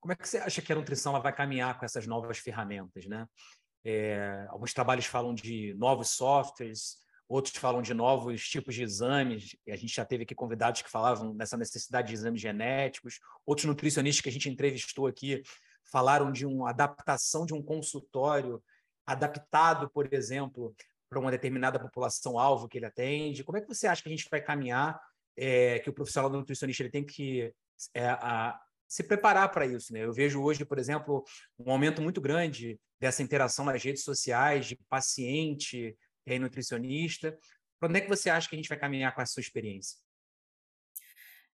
Como 0.00 0.12
é 0.12 0.16
que 0.16 0.28
você 0.28 0.38
acha 0.38 0.62
que 0.62 0.72
a 0.72 0.76
nutrição 0.76 1.20
vai 1.20 1.34
caminhar 1.34 1.78
com 1.78 1.84
essas 1.84 2.06
novas 2.06 2.38
ferramentas, 2.38 3.06
né? 3.06 3.26
É, 3.84 4.46
alguns 4.48 4.72
trabalhos 4.72 5.06
falam 5.06 5.34
de 5.34 5.74
novos 5.74 6.10
softwares, 6.10 6.98
outros 7.28 7.56
falam 7.56 7.82
de 7.82 7.94
novos 7.94 8.48
tipos 8.48 8.74
de 8.74 8.82
exames. 8.82 9.56
E 9.66 9.72
a 9.72 9.76
gente 9.76 9.94
já 9.94 10.04
teve 10.04 10.24
aqui 10.24 10.34
convidados 10.34 10.82
que 10.82 10.90
falavam 10.90 11.34
dessa 11.36 11.56
necessidade 11.56 12.08
de 12.08 12.14
exames 12.14 12.40
genéticos. 12.40 13.20
Outros 13.46 13.66
nutricionistas 13.66 14.22
que 14.22 14.28
a 14.28 14.32
gente 14.32 14.48
entrevistou 14.48 15.06
aqui 15.06 15.42
falaram 15.84 16.30
de 16.30 16.46
uma 16.46 16.70
adaptação 16.70 17.44
de 17.44 17.54
um 17.54 17.62
consultório 17.62 18.62
adaptado, 19.04 19.90
por 19.90 20.12
exemplo, 20.12 20.74
para 21.08 21.18
uma 21.18 21.30
determinada 21.30 21.78
população-alvo 21.78 22.68
que 22.68 22.78
ele 22.78 22.86
atende. 22.86 23.44
Como 23.44 23.58
é 23.58 23.60
que 23.60 23.68
você 23.68 23.86
acha 23.86 24.02
que 24.02 24.08
a 24.08 24.12
gente 24.12 24.28
vai 24.30 24.40
caminhar? 24.40 25.00
É, 25.36 25.78
que 25.78 25.88
o 25.88 25.92
profissional 25.94 26.30
nutricionista 26.30 26.82
ele 26.82 26.90
tem 26.90 27.04
que 27.04 27.54
é, 27.94 28.06
a, 28.06 28.60
se 28.92 29.02
preparar 29.02 29.50
para 29.50 29.64
isso. 29.64 29.90
Né? 29.90 30.04
Eu 30.04 30.12
vejo 30.12 30.42
hoje, 30.42 30.66
por 30.66 30.78
exemplo, 30.78 31.24
um 31.58 31.72
aumento 31.72 32.02
muito 32.02 32.20
grande 32.20 32.78
dessa 33.00 33.22
interação 33.22 33.64
nas 33.64 33.82
redes 33.82 34.04
sociais, 34.04 34.66
de 34.66 34.76
paciente 34.86 35.96
e 36.26 36.38
nutricionista. 36.38 37.34
Para 37.80 37.88
onde 37.88 38.00
é 38.00 38.02
que 38.02 38.08
você 38.08 38.28
acha 38.28 38.46
que 38.46 38.54
a 38.54 38.58
gente 38.58 38.68
vai 38.68 38.78
caminhar 38.78 39.14
com 39.14 39.22
essa 39.22 39.32
sua 39.32 39.40
experiência? 39.40 39.96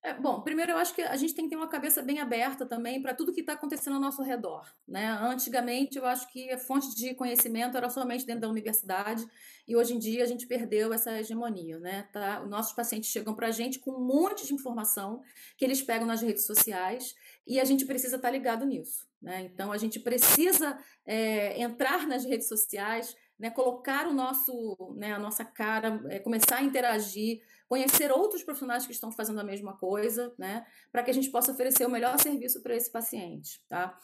É, 0.01 0.15
bom, 0.15 0.41
primeiro 0.43 0.73
eu 0.73 0.77
acho 0.77 0.95
que 0.95 1.03
a 1.03 1.17
gente 1.17 1.35
tem 1.35 1.45
que 1.45 1.51
ter 1.51 1.57
uma 1.57 1.69
cabeça 1.69 2.01
bem 2.01 2.21
aberta 2.21 2.65
também 2.65 3.03
para 3.03 3.15
tudo 3.15 3.33
que 3.33 3.41
está 3.41 3.55
acontecendo 3.55 3.95
ao 3.95 4.01
nosso 4.01 4.23
redor. 4.23 4.65
Né? 4.87 5.09
Antigamente, 5.09 5.99
eu 5.99 6.07
acho 6.07 6.31
que 6.33 6.51
a 6.51 6.59
fonte 6.59 6.95
de 6.95 7.15
conhecimento 7.15 7.77
era 7.77 7.91
somente 7.91 8.25
dentro 8.25 8.43
da 8.43 8.49
universidade 8.49 9.27
e 9.67 9.77
hoje 9.77 9.95
em 9.95 9.99
dia 9.99 10.23
a 10.23 10.27
gente 10.27 10.47
perdeu 10.47 10.93
essa 10.93 11.19
hegemonia. 11.19 11.81
Né? 11.81 12.09
Tá? 12.13 12.41
Os 12.43 12.49
nossos 12.49 12.73
pacientes 12.73 13.11
chegam 13.11 13.35
para 13.35 13.49
a 13.49 13.51
gente 13.51 13.81
com 13.81 13.91
um 13.91 14.05
monte 14.05 14.47
de 14.47 14.55
informação 14.55 15.21
que 15.57 15.65
eles 15.65 15.83
pegam 15.83 16.07
nas 16.07 16.23
redes 16.23 16.47
sociais 16.47 17.15
e 17.45 17.59
a 17.59 17.65
gente 17.65 17.85
precisa 17.85 18.17
estar 18.17 18.29
tá 18.29 18.33
ligado 18.33 18.65
nisso. 18.65 19.09
Né? 19.21 19.51
Então, 19.53 19.73
a 19.73 19.79
gente 19.79 19.99
precisa 19.99 20.79
é, 21.05 21.61
entrar 21.61 22.07
nas 22.07 22.25
redes 22.25 22.47
sociais, 22.47 23.17
né, 23.39 23.51
colocar 23.51 24.07
o 24.07 24.15
nosso, 24.15 24.95
né, 24.97 25.13
a 25.13 25.19
nossa 25.19 25.45
cara, 25.45 26.01
é, 26.09 26.19
começar 26.19 26.57
a 26.57 26.63
interagir, 26.63 27.41
conhecer 27.69 28.11
outros 28.11 28.43
profissionais 28.43 28.87
que 28.87 28.93
estão 28.93 29.13
fazendo 29.13 29.41
a 29.41 29.45
mesma 29.45 29.77
coisa, 29.77 30.35
né, 30.39 30.67
para 30.91 31.03
que 31.03 31.11
a 31.11 31.15
gente 31.15 31.31
possa 31.31 31.53
oferecer 31.53 31.87
o 31.87 31.91
melhor 31.91 32.19
serviço 32.19 32.63
para 32.63 32.75
esse 32.75 32.91
paciente. 32.91 33.61
Tá? 33.69 33.99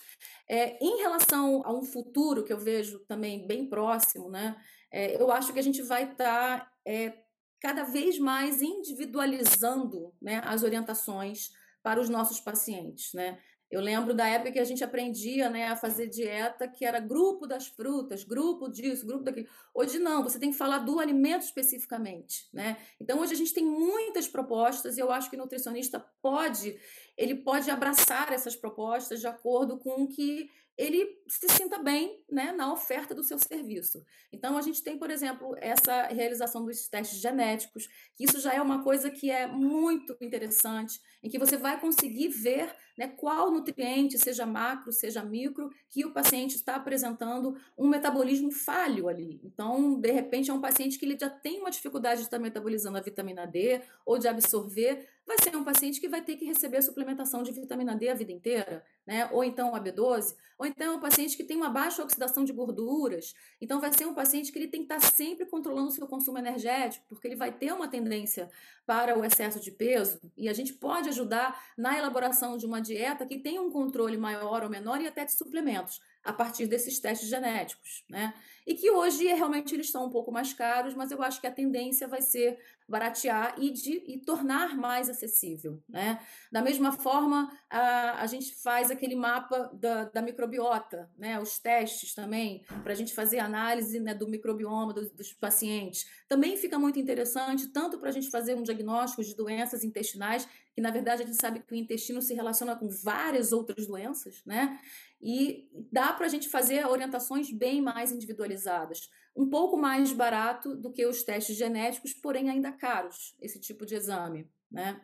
É, 0.48 0.79
em 0.85 0.98
relação 0.98 1.62
a 1.64 1.72
um 1.72 1.83
futuro 1.83 2.44
que 2.44 2.53
eu 2.53 2.59
vejo 2.59 3.00
também 3.07 3.46
bem 3.46 3.68
próximo, 3.68 4.31
né, 4.31 4.55
é, 4.92 5.20
eu 5.20 5.33
acho 5.33 5.53
que 5.53 5.59
a 5.59 5.62
gente 5.62 5.83
vai 5.83 6.12
estar 6.12 6.61
tá, 6.61 6.72
é, 6.87 7.24
cada 7.61 7.85
vez 7.85 8.18
mais 8.18 8.61
individualizando 8.61 10.14
né, 10.20 10.42
as 10.44 10.62
orientações 10.62 11.50
para 11.83 12.00
os 12.00 12.09
nossos 12.09 12.40
pacientes. 12.40 13.12
Né? 13.14 13.38
Eu 13.70 13.81
lembro 13.81 14.14
da 14.14 14.29
época 14.29 14.53
que 14.53 14.59
a 14.59 14.64
gente 14.64 14.85
aprendia 14.85 15.50
né, 15.50 15.66
a 15.66 15.77
fazer 15.77 16.07
dieta, 16.07 16.68
que 16.68 16.85
era 16.85 17.00
grupo 17.00 17.46
das 17.46 17.66
frutas, 17.66 18.22
grupo 18.22 18.68
disso, 18.68 19.07
grupo 19.07 19.24
daquilo. 19.24 19.48
Hoje 19.74 19.98
não, 19.98 20.22
você 20.22 20.38
tem 20.38 20.50
que 20.50 20.57
falar 20.57 20.79
do 20.79 21.00
alimento 21.00 21.42
especificamente. 21.42 22.48
Né? 22.53 22.77
Então, 23.00 23.20
hoje 23.20 23.33
a 23.33 23.37
gente 23.37 23.53
tem 23.53 23.64
muitas 23.64 24.29
propostas 24.29 24.96
e 24.96 25.00
eu 25.00 25.11
acho 25.11 25.29
que 25.29 25.37
o 25.37 25.38
nutricionista 25.38 26.05
pode, 26.22 26.79
ele 27.16 27.35
pode 27.37 27.70
abraçar 27.70 28.33
essas 28.33 28.55
propostas 28.55 29.20
de 29.20 29.27
acordo 29.27 29.79
com 29.79 30.05
o 30.05 30.09
que 30.09 30.48
ele 30.76 31.08
se 31.28 31.48
sinta 31.48 31.78
bem 31.78 32.22
né, 32.30 32.52
na 32.52 32.72
oferta 32.72 33.14
do 33.14 33.22
seu 33.22 33.38
serviço. 33.38 34.04
Então, 34.32 34.56
a 34.58 34.62
gente 34.62 34.82
tem, 34.82 34.98
por 34.98 35.10
exemplo, 35.10 35.56
essa 35.60 36.08
realização 36.08 36.64
dos 36.64 36.88
testes 36.88 37.20
genéticos, 37.20 37.88
que 38.16 38.24
isso 38.24 38.40
já 38.40 38.54
é 38.54 38.60
uma 38.60 38.82
coisa 38.82 39.10
que 39.10 39.30
é 39.30 39.46
muito 39.46 40.16
interessante, 40.20 41.00
em 41.22 41.30
que 41.30 41.38
você 41.38 41.56
vai 41.56 41.80
conseguir 41.80 42.28
ver 42.28 42.74
né, 42.98 43.08
qual 43.08 43.50
nutriente, 43.50 44.18
seja 44.18 44.44
macro, 44.44 44.92
seja 44.92 45.24
micro, 45.24 45.70
que 45.88 46.04
o 46.04 46.12
paciente 46.12 46.56
está 46.56 46.76
apresentando 46.76 47.56
um 47.78 47.88
metabolismo 47.88 48.50
falho 48.50 49.08
ali. 49.08 49.40
Então, 49.44 50.00
de 50.00 50.10
repente, 50.10 50.50
é 50.50 50.54
um 50.54 50.60
paciente 50.60 50.98
que 50.98 51.04
ele 51.04 51.18
já 51.18 51.30
tem 51.30 51.60
uma 51.60 51.70
dificuldade 51.70 52.20
de 52.20 52.26
estar 52.26 52.38
metabolizando 52.38 52.98
a 52.98 53.00
vitamina 53.00 53.46
D 53.46 53.80
ou 54.04 54.18
de 54.18 54.28
absorver, 54.28 55.08
vai 55.26 55.37
ser 55.42 55.56
um 55.56 55.64
paciente 55.64 56.00
que 56.00 56.08
vai 56.08 56.22
ter 56.22 56.37
que 56.37 56.44
receber 56.44 56.82
suplementação 56.82 57.42
de 57.42 57.52
vitamina 57.52 57.96
D 57.96 58.08
a 58.08 58.14
vida 58.14 58.32
inteira, 58.32 58.84
né? 59.06 59.28
ou 59.32 59.42
então 59.42 59.74
a 59.74 59.80
B12, 59.80 60.34
ou 60.58 60.66
então 60.66 60.92
é 60.92 60.96
um 60.96 61.00
paciente 61.00 61.37
que 61.37 61.44
tem 61.44 61.56
uma 61.56 61.70
baixa 61.70 62.02
oxidação 62.02 62.44
de 62.44 62.52
gorduras, 62.52 63.34
então 63.60 63.80
vai 63.80 63.92
ser 63.92 64.06
um 64.06 64.14
paciente 64.14 64.52
que 64.52 64.58
ele 64.58 64.68
tem 64.68 64.84
que 64.84 64.92
estar 64.92 65.12
sempre 65.12 65.46
controlando 65.46 65.88
o 65.88 65.92
seu 65.92 66.06
consumo 66.06 66.38
energético, 66.38 67.04
porque 67.08 67.28
ele 67.28 67.37
vai 67.37 67.52
ter 67.52 67.72
uma 67.72 67.88
tendência 67.88 68.50
para 68.87 69.18
o 69.18 69.24
excesso 69.24 69.60
de 69.60 69.70
peso, 69.70 70.20
e 70.37 70.48
a 70.48 70.52
gente 70.52 70.74
pode 70.74 71.08
ajudar 71.08 71.58
na 71.76 71.98
elaboração 71.98 72.56
de 72.56 72.66
uma 72.66 72.80
dieta 72.80 73.26
que 73.26 73.38
tenha 73.38 73.62
um 73.62 73.70
controle 73.70 74.16
maior 74.16 74.62
ou 74.62 74.68
menor 74.68 75.00
e 75.00 75.06
até 75.06 75.24
de 75.24 75.32
suplementos 75.32 76.00
a 76.24 76.32
partir 76.32 76.66
desses 76.66 76.98
testes 76.98 77.28
genéticos, 77.28 78.04
né? 78.08 78.32
E 78.66 78.74
que 78.74 78.90
hoje 78.90 79.26
realmente 79.26 79.74
eles 79.74 79.87
estão 79.87 80.06
um 80.06 80.10
pouco 80.10 80.32
mais 80.32 80.54
caros, 80.54 80.94
mas 80.94 81.10
eu 81.10 81.22
acho 81.22 81.38
que 81.38 81.46
a 81.46 81.50
tendência 81.50 82.08
vai 82.08 82.22
ser 82.22 82.58
baratear 82.88 83.54
e, 83.58 83.70
de, 83.70 84.02
e 84.06 84.18
tornar 84.18 84.76
mais 84.76 85.08
acessível, 85.08 85.82
né? 85.87 86.18
Da 86.50 86.62
mesma 86.62 86.92
forma, 86.92 87.50
a, 87.68 88.22
a 88.22 88.26
gente 88.26 88.54
faz 88.54 88.90
aquele 88.90 89.14
mapa 89.14 89.70
da, 89.74 90.04
da 90.04 90.22
microbiota, 90.22 91.10
né? 91.16 91.38
Os 91.38 91.58
testes 91.58 92.14
também, 92.14 92.64
para 92.82 92.92
a 92.92 92.96
gente 92.96 93.14
fazer 93.14 93.38
análise 93.38 94.00
né, 94.00 94.14
do 94.14 94.28
microbioma 94.28 94.94
dos, 94.94 95.10
dos 95.10 95.32
pacientes. 95.32 96.06
Também 96.26 96.56
fica 96.56 96.78
muito 96.78 96.98
interessante, 96.98 97.68
tanto 97.68 97.98
para 97.98 98.08
a 98.08 98.12
gente 98.12 98.30
fazer 98.30 98.54
um 98.54 98.62
diagnóstico 98.62 99.22
de 99.22 99.34
doenças 99.34 99.84
intestinais, 99.84 100.48
que 100.74 100.80
na 100.80 100.90
verdade 100.90 101.22
a 101.22 101.26
gente 101.26 101.40
sabe 101.40 101.60
que 101.60 101.72
o 101.72 101.76
intestino 101.76 102.20
se 102.20 102.34
relaciona 102.34 102.74
com 102.76 102.88
várias 102.88 103.52
outras 103.52 103.87
doenças, 103.87 104.42
né? 104.44 104.78
E 105.26 105.66
dá 105.90 106.12
para 106.12 106.26
a 106.26 106.28
gente 106.28 106.50
fazer 106.50 106.87
orientações 106.87 107.50
bem 107.50 107.80
mais 107.80 108.12
individualizadas. 108.12 109.08
Um 109.34 109.48
pouco 109.48 109.74
mais 109.74 110.12
barato 110.12 110.76
do 110.76 110.92
que 110.92 111.06
os 111.06 111.22
testes 111.22 111.56
genéticos, 111.56 112.12
porém 112.12 112.50
ainda 112.50 112.70
caros, 112.70 113.34
esse 113.40 113.58
tipo 113.58 113.87
de 113.87 113.94
exame. 113.94 114.46
Né? 114.70 115.00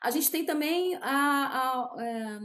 A 0.00 0.12
gente 0.12 0.30
tem 0.30 0.44
também 0.44 0.94
a, 0.96 1.00
a, 1.02 2.02
é, 2.02 2.38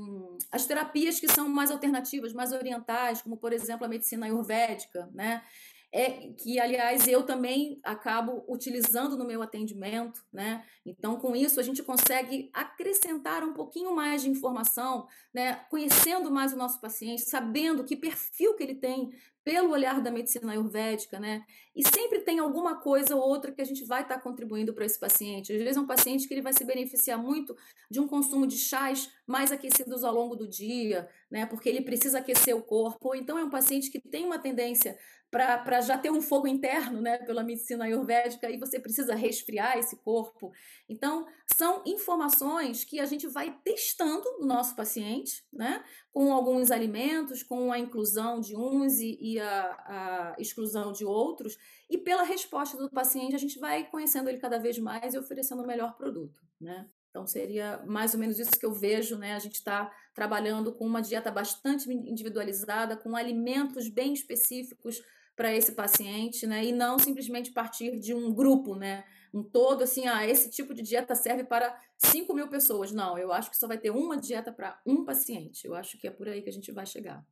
as 0.51 0.65
terapias 0.65 1.19
que 1.19 1.27
são 1.27 1.47
mais 1.47 1.69
alternativas, 1.69 2.33
mais 2.33 2.51
orientais, 2.51 3.21
como, 3.21 3.37
por 3.37 3.53
exemplo, 3.53 3.85
a 3.85 3.89
medicina 3.89 4.25
ayurvédica, 4.25 5.07
né? 5.13 5.43
É 5.91 6.33
que, 6.33 6.59
aliás, 6.59 7.07
eu 7.07 7.23
também 7.23 7.79
acabo 7.83 8.43
utilizando 8.47 9.17
no 9.17 9.25
meu 9.25 9.41
atendimento, 9.41 10.23
né? 10.31 10.63
Então, 10.85 11.17
com 11.17 11.35
isso, 11.35 11.59
a 11.59 11.63
gente 11.63 11.81
consegue 11.81 12.49
acrescentar 12.53 13.43
um 13.43 13.53
pouquinho 13.53 13.95
mais 13.95 14.21
de 14.21 14.29
informação, 14.29 15.07
né? 15.33 15.55
Conhecendo 15.69 16.29
mais 16.29 16.53
o 16.53 16.57
nosso 16.57 16.79
paciente, 16.79 17.23
sabendo 17.23 17.83
que 17.83 17.95
perfil 17.95 18.55
que 18.55 18.63
ele 18.63 18.75
tem 18.75 19.09
pelo 19.43 19.71
olhar 19.71 19.99
da 19.99 20.11
medicina 20.11 20.51
ayurvédica, 20.51 21.19
né? 21.19 21.43
E 21.75 21.83
sempre 21.83 22.19
tem 22.19 22.37
alguma 22.37 22.79
coisa 22.79 23.15
ou 23.15 23.21
outra 23.21 23.51
que 23.51 23.61
a 23.61 23.65
gente 23.65 23.83
vai 23.83 24.03
estar 24.03 24.19
contribuindo 24.19 24.73
para 24.75 24.85
esse 24.85 24.99
paciente. 24.99 25.51
Às 25.51 25.59
vezes 25.59 25.77
é 25.77 25.79
um 25.79 25.87
paciente 25.87 26.27
que 26.27 26.33
ele 26.35 26.41
vai 26.41 26.53
se 26.53 26.63
beneficiar 26.63 27.17
muito 27.17 27.55
de 27.89 27.99
um 27.99 28.07
consumo 28.07 28.45
de 28.45 28.57
chás 28.57 29.09
mais 29.25 29.51
aquecidos 29.51 30.03
ao 30.03 30.13
longo 30.13 30.35
do 30.35 30.47
dia, 30.47 31.09
né? 31.31 31.47
Porque 31.47 31.67
ele 31.67 31.81
precisa 31.81 32.19
aquecer 32.19 32.55
o 32.55 32.61
corpo. 32.61 33.07
Ou 33.07 33.15
então 33.15 33.39
é 33.39 33.43
um 33.43 33.49
paciente 33.49 33.89
que 33.89 33.99
tem 33.99 34.23
uma 34.23 34.37
tendência 34.37 34.95
para 35.31 35.79
já 35.81 35.97
ter 35.97 36.09
um 36.09 36.21
fogo 36.21 36.47
interno, 36.47 37.01
né, 37.01 37.19
pela 37.19 37.43
medicina 37.43 37.85
ayurvédica, 37.85 38.49
e 38.49 38.57
você 38.57 38.79
precisa 38.79 39.13
resfriar 39.13 39.77
esse 39.77 39.95
corpo. 39.97 40.51
Então, 40.87 41.27
são 41.55 41.83
informações 41.85 42.83
que 42.83 42.99
a 42.99 43.05
gente 43.05 43.27
vai 43.27 43.55
testando 43.63 44.23
no 44.39 44.47
nosso 44.47 44.75
paciente, 44.75 45.43
né, 45.53 45.83
com 46.11 46.33
alguns 46.33 46.71
alimentos, 46.71 47.43
com 47.43 47.71
a 47.71 47.77
inclusão 47.77 48.39
de 48.39 48.55
uns 48.55 48.99
e, 48.99 49.17
e 49.21 49.39
a, 49.39 50.35
a, 50.35 50.35
exclusão 50.39 50.91
de 50.91 51.05
outros, 51.05 51.57
e 51.87 51.97
pela 51.97 52.23
resposta 52.23 52.75
do 52.77 52.89
paciente, 52.89 53.35
a 53.35 53.39
gente 53.39 53.59
vai 53.59 53.87
conhecendo 53.87 54.29
ele 54.29 54.39
cada 54.39 54.57
vez 54.57 54.79
mais 54.79 55.13
e 55.13 55.19
oferecendo 55.19 55.61
o 55.61 55.67
melhor 55.67 55.95
produto, 55.95 56.41
né. 56.59 56.89
Então, 57.11 57.25
seria 57.25 57.83
mais 57.87 58.13
ou 58.13 58.19
menos 58.19 58.37
isso 58.37 58.51
que 58.51 58.65
eu 58.65 58.71
vejo, 58.71 59.17
né? 59.17 59.33
A 59.33 59.39
gente 59.39 59.55
está 59.55 59.91
trabalhando 60.13 60.71
com 60.71 60.85
uma 60.85 61.01
dieta 61.01 61.31
bastante 61.31 61.91
individualizada, 61.91 62.95
com 62.95 63.15
alimentos 63.15 63.89
bem 63.89 64.13
específicos 64.13 65.01
para 65.39 65.55
esse 65.55 65.71
paciente, 65.71 66.45
né? 66.45 66.65
E 66.65 66.73
não 66.73 66.99
simplesmente 66.99 67.53
partir 67.53 67.97
de 67.97 68.13
um 68.13 68.33
grupo, 68.33 68.75
né? 68.75 69.05
Um 69.33 69.41
todo, 69.41 69.83
assim, 69.83 70.05
ah, 70.05 70.27
esse 70.27 70.49
tipo 70.49 70.73
de 70.73 70.81
dieta 70.81 71.15
serve 71.15 71.45
para 71.45 71.73
5 71.97 72.33
mil 72.33 72.49
pessoas. 72.49 72.91
Não, 72.91 73.17
eu 73.17 73.31
acho 73.31 73.49
que 73.49 73.55
só 73.55 73.65
vai 73.65 73.77
ter 73.77 73.89
uma 73.89 74.17
dieta 74.17 74.51
para 74.51 74.77
um 74.85 75.05
paciente. 75.05 75.65
Eu 75.65 75.75
acho 75.75 75.97
que 75.97 76.07
é 76.07 76.11
por 76.11 76.27
aí 76.27 76.41
que 76.41 76.49
a 76.49 76.51
gente 76.51 76.73
vai 76.73 76.85
chegar. 76.85 77.23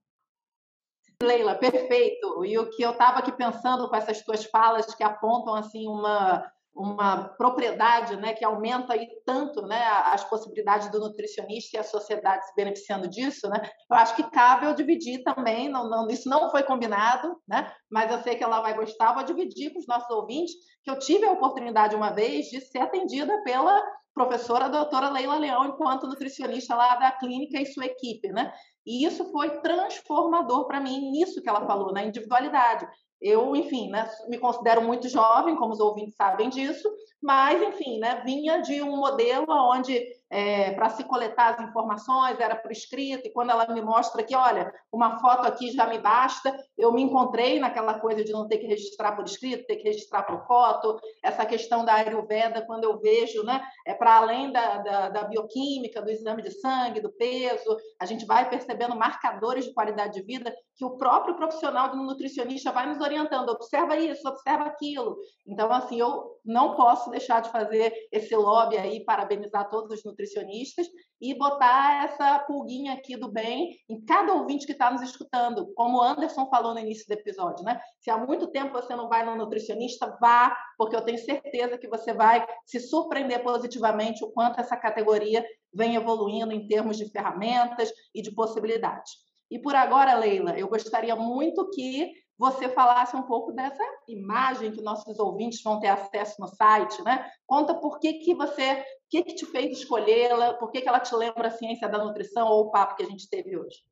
Leila, 1.21 1.55
perfeito. 1.55 2.45
E 2.45 2.57
o 2.57 2.69
que 2.69 2.81
eu 2.81 2.91
estava 2.91 3.19
aqui 3.19 3.33
pensando 3.33 3.89
com 3.89 3.95
essas 3.97 4.21
tuas 4.21 4.45
falas 4.45 4.95
que 4.95 5.03
apontam 5.03 5.53
assim 5.53 5.85
uma 5.85 6.49
uma 6.77 7.29
propriedade 7.29 8.15
né, 8.15 8.33
que 8.33 8.45
aumenta 8.45 8.93
aí 8.93 9.07
tanto 9.25 9.63
né, 9.63 9.83
as 10.05 10.23
possibilidades 10.23 10.89
do 10.91 10.99
nutricionista 10.99 11.75
e 11.75 11.79
a 11.79 11.83
sociedade 11.83 12.45
se 12.45 12.55
beneficiando 12.55 13.07
disso, 13.07 13.49
né, 13.49 13.59
eu 13.89 13.97
acho 13.97 14.15
que 14.15 14.29
cabe 14.29 14.65
eu 14.65 14.75
dividir 14.75 15.23
também, 15.23 15.67
não, 15.67 15.89
não, 15.89 16.07
isso 16.07 16.29
não 16.29 16.51
foi 16.51 16.63
combinado, 16.63 17.35
né, 17.47 17.71
mas 17.89 18.11
eu 18.11 18.21
sei 18.21 18.35
que 18.35 18.43
ela 18.43 18.61
vai 18.61 18.75
gostar, 18.75 19.13
vou 19.13 19.23
dividir 19.23 19.73
com 19.73 19.79
os 19.79 19.87
nossos 19.87 20.09
ouvintes, 20.09 20.53
que 20.83 20.91
eu 20.91 20.99
tive 20.99 21.25
a 21.25 21.31
oportunidade 21.31 21.95
uma 21.95 22.11
vez 22.11 22.45
de 22.45 22.61
ser 22.61 22.79
atendida 22.79 23.41
pela 23.43 23.83
professora 24.13 24.67
doutora 24.67 25.09
Leila 25.09 25.37
Leão, 25.37 25.65
enquanto 25.65 26.07
nutricionista 26.07 26.75
lá 26.75 26.95
da 26.95 27.11
clínica 27.11 27.61
e 27.61 27.65
sua 27.67 27.85
equipe, 27.85 28.29
né? 28.29 28.51
E 28.87 29.03
isso 29.03 29.29
foi 29.33 29.59
transformador 29.59 30.65
para 30.65 30.79
mim 30.79 31.11
nisso 31.11 31.41
que 31.41 31.49
ela 31.49 31.67
falou, 31.67 31.91
na 31.91 32.05
individualidade. 32.05 32.87
Eu, 33.19 33.53
enfim, 33.53 33.89
né, 33.89 34.09
me 34.29 34.37
considero 34.37 34.81
muito 34.81 35.09
jovem, 35.09 35.57
como 35.57 35.73
os 35.73 35.81
ouvintes 35.81 36.15
sabem 36.15 36.47
disso, 36.49 36.89
mas, 37.21 37.61
enfim, 37.61 37.99
né, 37.99 38.21
vinha 38.23 38.61
de 38.61 38.81
um 38.81 38.95
modelo 38.95 39.45
onde 39.49 40.01
é, 40.29 40.71
para 40.71 40.89
se 40.89 41.03
coletar 41.03 41.53
as 41.53 41.67
informações, 41.67 42.39
era 42.39 42.55
por 42.55 42.71
escrito, 42.71 43.27
e 43.27 43.31
quando 43.31 43.51
ela 43.51 43.67
me 43.73 43.81
mostra 43.81 44.23
que, 44.23 44.35
olha, 44.35 44.73
uma 44.91 45.19
foto 45.19 45.47
aqui 45.47 45.71
já 45.71 45.87
me 45.87 45.99
basta, 45.99 46.55
eu 46.77 46.91
me 46.91 47.01
encontrei 47.01 47.59
naquela 47.59 47.99
coisa 47.99 48.23
de 48.23 48.31
não 48.31 48.47
ter 48.47 48.57
que 48.57 48.67
registrar 48.67 49.13
por 49.15 49.25
escrito, 49.25 49.65
ter 49.65 49.77
que 49.77 49.83
registrar 49.83 50.23
por 50.23 50.45
foto, 50.45 50.99
essa 51.23 51.45
questão 51.45 51.85
da 51.85 51.93
Ayurveda, 51.93 52.65
quando 52.65 52.83
eu 52.83 52.99
vejo, 52.99 53.43
né, 53.43 53.61
é 53.85 53.93
para 53.93 54.17
além 54.17 54.51
da, 54.51 54.77
da, 54.77 55.09
da, 55.09 55.23
bioquímica, 55.23 56.01
do 56.01 56.09
exame 56.09 56.41
de 56.41 56.51
sangue, 56.51 57.01
do 57.01 57.11
peso, 57.11 57.77
a 57.99 58.05
gente 58.05 58.25
vai 58.25 58.49
percebendo 58.49 58.95
marcadores 58.95 59.65
de 59.65 59.73
qualidade 59.73 60.13
de 60.13 60.21
vida 60.23 60.53
que 60.75 60.85
o 60.85 60.97
próprio 60.97 61.35
profissional 61.35 61.89
do 61.89 61.97
nutricionista 61.97 62.71
vai 62.71 62.87
nos 62.87 63.01
orientando, 63.01 63.49
observa 63.49 63.97
isso, 63.97 64.27
observa 64.27 64.65
aquilo. 64.65 65.17
Então, 65.47 65.71
assim, 65.71 65.99
eu 65.99 66.37
não 66.45 66.75
posso 66.75 67.09
deixar 67.09 67.41
de 67.41 67.49
fazer 67.49 67.93
esse 68.11 68.35
lobby 68.35 68.77
aí, 68.77 69.03
parabenizar 69.03 69.69
todos 69.69 69.91
os 69.91 70.05
nutricionistas 70.17 70.87
e 71.21 71.33
botar 71.35 72.05
essa 72.05 72.39
pulguinha 72.39 72.93
aqui 72.93 73.15
do 73.15 73.31
bem 73.31 73.77
em 73.87 74.03
cada 74.03 74.33
ouvinte 74.33 74.65
que 74.65 74.71
está 74.71 74.91
nos 74.91 75.01
escutando, 75.01 75.71
como 75.73 75.97
o 75.97 76.01
Anderson 76.01 76.49
falou 76.49 76.73
no 76.73 76.79
início 76.79 77.05
do 77.07 77.13
episódio, 77.13 77.63
né? 77.63 77.79
Se 77.99 78.09
há 78.09 78.17
muito 78.17 78.47
tempo 78.47 78.73
você 78.73 78.95
não 78.95 79.07
vai 79.07 79.25
no 79.25 79.35
nutricionista, 79.35 80.17
vá, 80.19 80.55
porque 80.77 80.95
eu 80.95 81.01
tenho 81.01 81.17
certeza 81.17 81.77
que 81.77 81.87
você 81.87 82.13
vai 82.13 82.45
se 82.65 82.79
surpreender 82.79 83.43
positivamente 83.43 84.23
o 84.23 84.31
quanto 84.31 84.59
essa 84.59 84.75
categoria 84.75 85.45
vem 85.73 85.95
evoluindo 85.95 86.51
em 86.51 86.67
termos 86.67 86.97
de 86.97 87.09
ferramentas 87.09 87.91
e 88.13 88.21
de 88.21 88.31
possibilidades. 88.31 89.11
E 89.49 89.59
por 89.59 89.75
agora, 89.75 90.15
Leila, 90.15 90.57
eu 90.57 90.67
gostaria 90.67 91.15
muito 91.15 91.69
que 91.69 92.11
você 92.37 92.69
falasse 92.69 93.15
um 93.15 93.23
pouco 93.23 93.51
dessa 93.51 93.83
imagem 94.07 94.71
que 94.71 94.81
nossos 94.81 95.17
ouvintes 95.17 95.61
vão 95.63 95.79
ter 95.79 95.87
acesso 95.87 96.39
no 96.39 96.47
site, 96.47 97.01
né? 97.03 97.27
Conta 97.47 97.73
por 97.73 97.99
que, 97.99 98.13
que 98.13 98.35
você, 98.35 98.85
o 99.07 99.09
que, 99.09 99.23
que 99.23 99.35
te 99.35 99.45
fez 99.45 99.79
escolhê-la, 99.79 100.55
por 100.55 100.69
que, 100.69 100.81
que 100.81 100.89
ela 100.89 100.99
te 100.99 101.15
lembra 101.15 101.47
a 101.47 101.51
ciência 101.51 101.87
da 101.87 102.03
nutrição 102.03 102.45
ou 102.49 102.65
o 102.65 102.71
papo 102.71 102.97
que 102.97 103.03
a 103.03 103.05
gente 103.05 103.29
teve 103.29 103.57
hoje. 103.57 103.85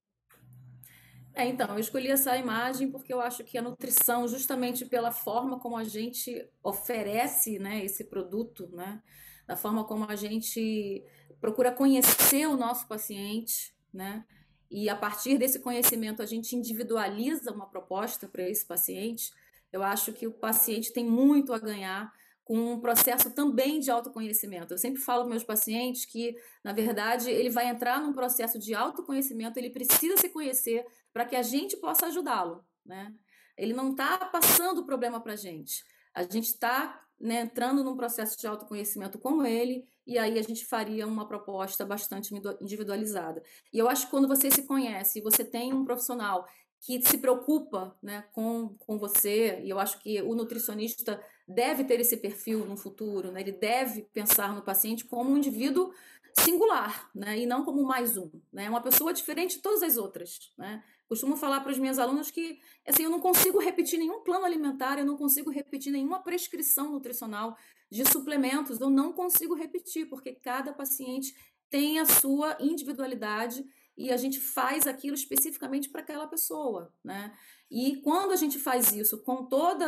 É, 1.33 1.45
então, 1.45 1.67
eu 1.69 1.79
escolhi 1.79 2.09
essa 2.09 2.35
imagem 2.37 2.91
porque 2.91 3.13
eu 3.13 3.21
acho 3.21 3.43
que 3.45 3.57
a 3.57 3.61
nutrição, 3.61 4.27
justamente 4.27 4.85
pela 4.85 5.11
forma 5.11 5.57
como 5.57 5.77
a 5.77 5.85
gente 5.85 6.45
oferece 6.61 7.57
né, 7.59 7.83
esse 7.83 8.03
produto, 8.05 8.69
né, 8.73 9.01
da 9.47 9.55
forma 9.55 9.85
como 9.85 10.05
a 10.09 10.15
gente 10.15 11.03
procura 11.39 11.71
conhecer 11.71 12.45
o 12.47 12.57
nosso 12.57 12.85
paciente, 12.85 13.73
né, 13.93 14.25
e 14.69 14.89
a 14.89 14.95
partir 14.95 15.37
desse 15.37 15.59
conhecimento 15.59 16.21
a 16.21 16.25
gente 16.25 16.55
individualiza 16.55 17.51
uma 17.51 17.67
proposta 17.67 18.27
para 18.27 18.49
esse 18.49 18.65
paciente, 18.65 19.31
eu 19.71 19.81
acho 19.83 20.11
que 20.11 20.27
o 20.27 20.31
paciente 20.31 20.91
tem 20.91 21.05
muito 21.05 21.53
a 21.53 21.59
ganhar 21.59 22.11
com 22.45 22.73
um 22.73 22.79
processo 22.79 23.31
também 23.31 23.79
de 23.79 23.89
autoconhecimento. 23.89 24.73
Eu 24.73 24.77
sempre 24.77 25.01
falo 25.01 25.23
para 25.23 25.31
meus 25.31 25.43
pacientes 25.43 26.05
que, 26.05 26.35
na 26.63 26.71
verdade, 26.71 27.29
ele 27.29 27.49
vai 27.49 27.67
entrar 27.67 27.99
num 27.99 28.13
processo 28.13 28.59
de 28.59 28.75
autoconhecimento, 28.75 29.57
ele 29.57 29.71
precisa 29.71 30.15
se 30.15 30.29
conhecer 30.29 30.85
para 31.11 31.25
que 31.25 31.35
a 31.35 31.41
gente 31.41 31.75
possa 31.77 32.05
ajudá-lo. 32.05 32.63
Né? 32.85 33.11
Ele 33.57 33.73
não 33.73 33.91
está 33.91 34.17
passando 34.25 34.81
o 34.81 34.85
problema 34.85 35.19
para 35.19 35.33
a 35.33 35.35
gente. 35.35 35.83
A 36.13 36.21
gente 36.21 36.45
está 36.45 37.01
né, 37.19 37.41
entrando 37.41 37.83
num 37.83 37.97
processo 37.97 38.37
de 38.37 38.45
autoconhecimento 38.45 39.17
com 39.17 39.43
ele 39.43 39.83
e 40.05 40.19
aí 40.19 40.37
a 40.37 40.41
gente 40.43 40.65
faria 40.65 41.07
uma 41.07 41.27
proposta 41.27 41.83
bastante 41.83 42.31
individualizada. 42.61 43.41
E 43.73 43.79
eu 43.79 43.89
acho 43.89 44.05
que 44.05 44.11
quando 44.11 44.27
você 44.27 44.51
se 44.51 44.67
conhece, 44.67 45.19
você 45.19 45.43
tem 45.43 45.73
um 45.73 45.83
profissional 45.83 46.45
que 46.85 47.01
se 47.01 47.17
preocupa 47.17 47.97
né, 48.01 48.23
com, 48.31 48.75
com 48.77 48.99
você, 48.99 49.59
e 49.63 49.69
eu 49.69 49.79
acho 49.79 49.99
que 49.99 50.21
o 50.21 50.35
nutricionista 50.35 51.19
deve 51.47 51.83
ter 51.83 51.99
esse 51.99 52.15
perfil 52.17 52.63
no 52.65 52.77
futuro, 52.77 53.31
né, 53.31 53.41
ele 53.41 53.53
deve 53.53 54.03
pensar 54.13 54.53
no 54.53 54.61
paciente 54.61 55.03
como 55.03 55.31
um 55.31 55.37
indivíduo 55.37 55.91
singular, 56.39 57.09
né, 57.15 57.39
e 57.39 57.47
não 57.47 57.65
como 57.65 57.83
mais 57.83 58.17
um, 58.17 58.29
né, 58.53 58.69
uma 58.69 58.81
pessoa 58.81 59.11
diferente 59.11 59.55
de 59.55 59.63
todas 59.63 59.81
as 59.81 59.97
outras, 59.97 60.53
né, 60.55 60.83
Costumo 61.07 61.35
falar 61.35 61.61
para 61.61 61.71
os 61.71 61.77
meus 61.77 61.99
alunos 61.99 62.31
que 62.31 62.59
assim, 62.85 63.03
eu 63.03 63.11
não 63.11 63.19
consigo 63.19 63.59
repetir 63.59 63.99
nenhum 63.99 64.21
plano 64.21 64.43
alimentar, 64.43 64.97
eu 64.97 65.05
não 65.05 65.15
consigo 65.15 65.51
repetir 65.51 65.91
nenhuma 65.91 66.19
prescrição 66.23 66.91
nutricional 66.91 67.55
de 67.91 68.03
suplementos, 68.09 68.81
eu 68.81 68.89
não 68.89 69.13
consigo 69.13 69.53
repetir, 69.53 70.09
porque 70.09 70.33
cada 70.33 70.73
paciente 70.73 71.35
tem 71.69 71.99
a 71.99 72.05
sua 72.05 72.57
individualidade 72.59 73.63
e 73.97 74.11
a 74.11 74.17
gente 74.17 74.39
faz 74.39 74.87
aquilo 74.87 75.15
especificamente 75.15 75.89
para 75.89 76.01
aquela 76.01 76.27
pessoa, 76.27 76.93
né? 77.03 77.33
E 77.71 77.97
quando 78.01 78.31
a 78.31 78.35
gente 78.35 78.59
faz 78.59 78.91
isso 78.91 79.23
com 79.23 79.45
todo 79.45 79.83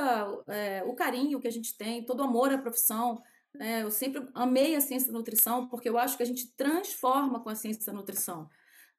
é, 0.48 0.84
o 0.86 0.96
carinho 0.96 1.39
que 1.39 1.48
a 1.48 1.52
gente 1.52 1.78
tem, 1.78 2.04
todo 2.04 2.22
o 2.22 2.24
amor 2.24 2.52
à 2.52 2.58
profissão, 2.58 3.22
né? 3.54 3.84
eu 3.84 3.91
sempre 3.91 4.28
amei 4.34 4.76
a 4.76 4.82
ciência 4.82 5.12
da 5.12 5.17
nutrição 5.17 5.67
porque 5.67 5.88
eu 5.88 5.98
acho 5.98 6.17
que 6.17 6.24
a 6.24 6.26
gente 6.26 6.48
transforma 6.56 7.39
com 7.39 7.50
a 7.50 7.56
ciência 7.56 7.86
da 7.86 7.93
nutrição 7.93 8.50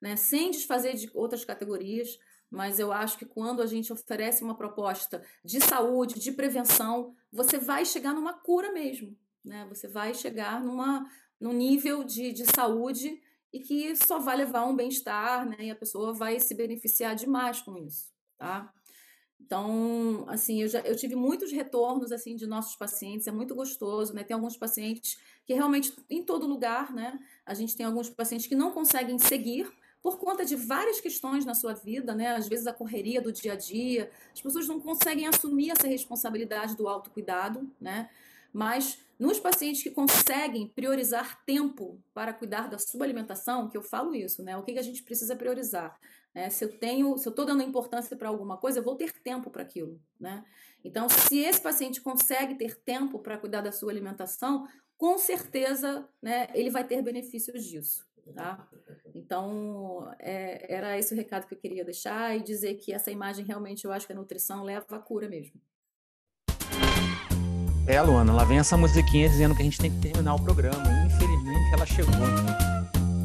né? 0.01 0.15
sem 0.15 0.51
desfazer 0.51 0.95
de 0.95 1.09
outras 1.13 1.43
categorias, 1.43 2.19
mas 2.49 2.79
eu 2.79 2.91
acho 2.91 3.17
que 3.17 3.25
quando 3.25 3.61
a 3.61 3.65
gente 3.65 3.91
oferece 3.93 4.43
uma 4.43 4.55
proposta 4.55 5.23
de 5.43 5.59
saúde, 5.61 6.19
de 6.19 6.31
prevenção, 6.31 7.13
você 7.31 7.57
vai 7.57 7.85
chegar 7.85 8.13
numa 8.13 8.33
cura 8.33 8.71
mesmo. 8.71 9.15
Né? 9.43 9.65
Você 9.69 9.87
vai 9.87 10.13
chegar 10.13 10.63
numa, 10.63 11.09
num 11.39 11.53
nível 11.53 12.03
de, 12.03 12.31
de 12.31 12.45
saúde 12.45 13.21
e 13.51 13.59
que 13.59 13.95
só 13.95 14.19
vai 14.19 14.37
levar 14.37 14.65
um 14.65 14.75
bem-estar, 14.75 15.47
né? 15.47 15.57
E 15.59 15.71
a 15.71 15.75
pessoa 15.75 16.13
vai 16.13 16.39
se 16.39 16.53
beneficiar 16.53 17.15
demais 17.15 17.61
com 17.61 17.77
isso, 17.77 18.11
tá? 18.37 18.71
Então, 19.39 20.25
assim, 20.27 20.61
eu, 20.61 20.67
já, 20.67 20.79
eu 20.81 20.95
tive 20.95 21.15
muitos 21.15 21.51
retornos, 21.51 22.11
assim, 22.11 22.35
de 22.35 22.45
nossos 22.45 22.75
pacientes, 22.75 23.25
é 23.25 23.31
muito 23.31 23.55
gostoso, 23.55 24.13
né? 24.13 24.23
Tem 24.23 24.35
alguns 24.35 24.57
pacientes 24.57 25.17
que 25.45 25.53
realmente, 25.53 25.93
em 26.09 26.21
todo 26.21 26.45
lugar, 26.45 26.93
né? 26.93 27.17
A 27.45 27.53
gente 27.53 27.75
tem 27.75 27.85
alguns 27.85 28.09
pacientes 28.09 28.45
que 28.45 28.55
não 28.55 28.71
conseguem 28.71 29.17
seguir 29.17 29.71
por 30.01 30.17
conta 30.17 30.45
de 30.45 30.55
várias 30.55 31.01
questões 31.01 31.45
na 31.45 31.55
sua 31.55 31.73
vida, 31.73 32.13
né? 32.13 32.35
Às 32.35 32.47
vezes 32.47 32.67
a 32.67 32.73
correria 32.73 33.21
do 33.21 33.31
dia 33.31 33.53
a 33.53 33.55
dia, 33.55 34.11
as 34.33 34.41
pessoas 34.41 34.67
não 34.67 34.79
conseguem 34.79 35.25
assumir 35.25 35.71
essa 35.71 35.87
responsabilidade 35.87 36.75
do 36.75 36.87
autocuidado, 36.87 37.69
né? 37.79 38.09
Mas 38.53 38.99
nos 39.19 39.39
pacientes 39.39 39.83
que 39.83 39.91
conseguem 39.91 40.67
priorizar 40.67 41.43
tempo 41.45 42.01
para 42.13 42.33
cuidar 42.33 42.69
da 42.69 42.77
sua 42.77 43.03
alimentação, 43.03 43.69
que 43.69 43.75
eu 43.75 43.81
falo 43.81 44.15
isso, 44.15 44.41
né? 44.41 44.55
O 44.57 44.63
que, 44.63 44.73
que 44.73 44.79
a 44.79 44.83
gente 44.83 45.03
precisa 45.03 45.35
priorizar? 45.35 45.99
Né? 46.33 46.49
Se 46.49 46.63
eu 46.63 46.69
tenho, 46.69 47.17
se 47.17 47.27
eu 47.27 47.31
estou 47.31 47.45
dando 47.45 47.61
importância 47.61 48.15
para 48.15 48.29
alguma 48.29 48.57
coisa, 48.57 48.79
eu 48.79 48.83
vou 48.83 48.95
ter 48.95 49.11
tempo 49.11 49.49
para 49.49 49.63
aquilo, 49.63 49.99
né? 50.19 50.45
Então, 50.83 51.09
se 51.09 51.39
esse 51.39 51.59
paciente 51.59 51.99
consegue 51.99 52.55
ter 52.55 52.79
tempo 52.79 53.19
para 53.19 53.37
cuidar 53.37 53.61
da 53.61 53.71
sua 53.71 53.91
alimentação, 53.91 54.65
com 54.97 55.17
certeza, 55.17 56.07
né, 56.21 56.47
ele 56.53 56.69
vai 56.69 56.85
ter 56.85 57.01
benefícios 57.01 57.65
disso, 57.65 58.07
tá? 58.33 58.67
Então, 59.13 60.09
é, 60.19 60.73
era 60.73 60.97
esse 60.97 61.13
o 61.13 61.17
recado 61.17 61.45
que 61.45 61.53
eu 61.53 61.57
queria 61.59 61.83
deixar 61.83 62.37
e 62.37 62.41
dizer 62.41 62.75
que 62.75 62.93
essa 62.93 63.11
imagem 63.11 63.43
realmente 63.43 63.83
eu 63.83 63.91
acho 63.91 64.07
que 64.07 64.13
a 64.13 64.15
nutrição 64.15 64.63
leva 64.63 64.85
à 64.95 64.99
cura 64.99 65.27
mesmo. 65.27 65.59
É, 67.89 67.99
Luana, 68.03 68.31
lá 68.31 68.43
vem 68.43 68.59
essa 68.59 68.77
musiquinha 68.77 69.27
dizendo 69.27 69.55
que 69.55 69.63
a 69.63 69.65
gente 69.65 69.79
tem 69.79 69.89
que 69.89 69.97
terminar 69.97 70.35
o 70.35 70.39
programa. 70.39 70.83
Infelizmente, 71.07 71.73
ela 71.73 71.87
chegou. 71.87 72.13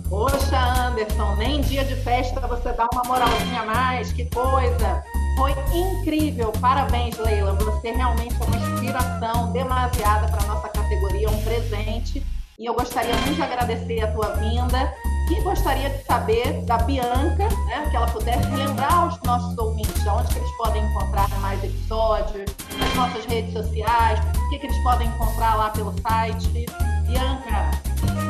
Poxa, 0.09 0.59
Anderson, 0.59 1.37
nem 1.37 1.61
dia 1.61 1.85
de 1.85 1.95
festa 1.97 2.41
você 2.41 2.73
dá 2.73 2.89
uma 2.91 3.03
moralzinha 3.05 3.61
a 3.61 3.67
mais, 3.67 4.11
que 4.15 4.25
coisa! 4.31 5.05
Foi 5.37 5.53
incrível, 5.75 6.51
parabéns, 6.63 7.19
Leila. 7.19 7.53
Você 7.53 7.91
realmente 7.93 8.35
é 8.41 8.45
uma 8.47 8.57
inspiração 8.57 9.53
demasiada 9.53 10.29
para 10.29 10.47
nossa 10.47 10.69
categoria, 10.71 11.29
um 11.29 11.43
presente. 11.43 12.25
E 12.59 12.65
eu 12.65 12.73
gostaria 12.73 13.15
muito 13.17 13.35
de 13.35 13.43
agradecer 13.43 14.01
a 14.01 14.13
tua 14.13 14.31
vinda 14.37 14.95
e 15.31 15.41
gostaria 15.43 15.91
de 15.91 16.05
saber 16.05 16.63
da 16.65 16.79
Bianca, 16.79 17.49
né, 17.67 17.89
que 17.91 17.97
ela 17.97 18.07
pudesse 18.07 18.49
lembrar 18.51 18.93
aos 18.93 19.21
nossos 19.23 19.57
ouvintes 19.57 20.07
onde 20.07 20.37
eles 20.37 20.51
podem 20.57 20.85
encontrar 20.85 21.29
mais 21.41 21.63
episódios, 21.63 22.51
nas 22.79 22.95
nossas 22.95 23.25
redes 23.27 23.53
sociais, 23.53 24.21
o 24.37 24.51
que, 24.51 24.59
que 24.59 24.67
eles 24.67 24.83
podem 24.83 25.09
encontrar 25.09 25.57
lá 25.57 25.71
pelo 25.71 25.95
site. 26.01 26.67
Bianca, 27.07 27.71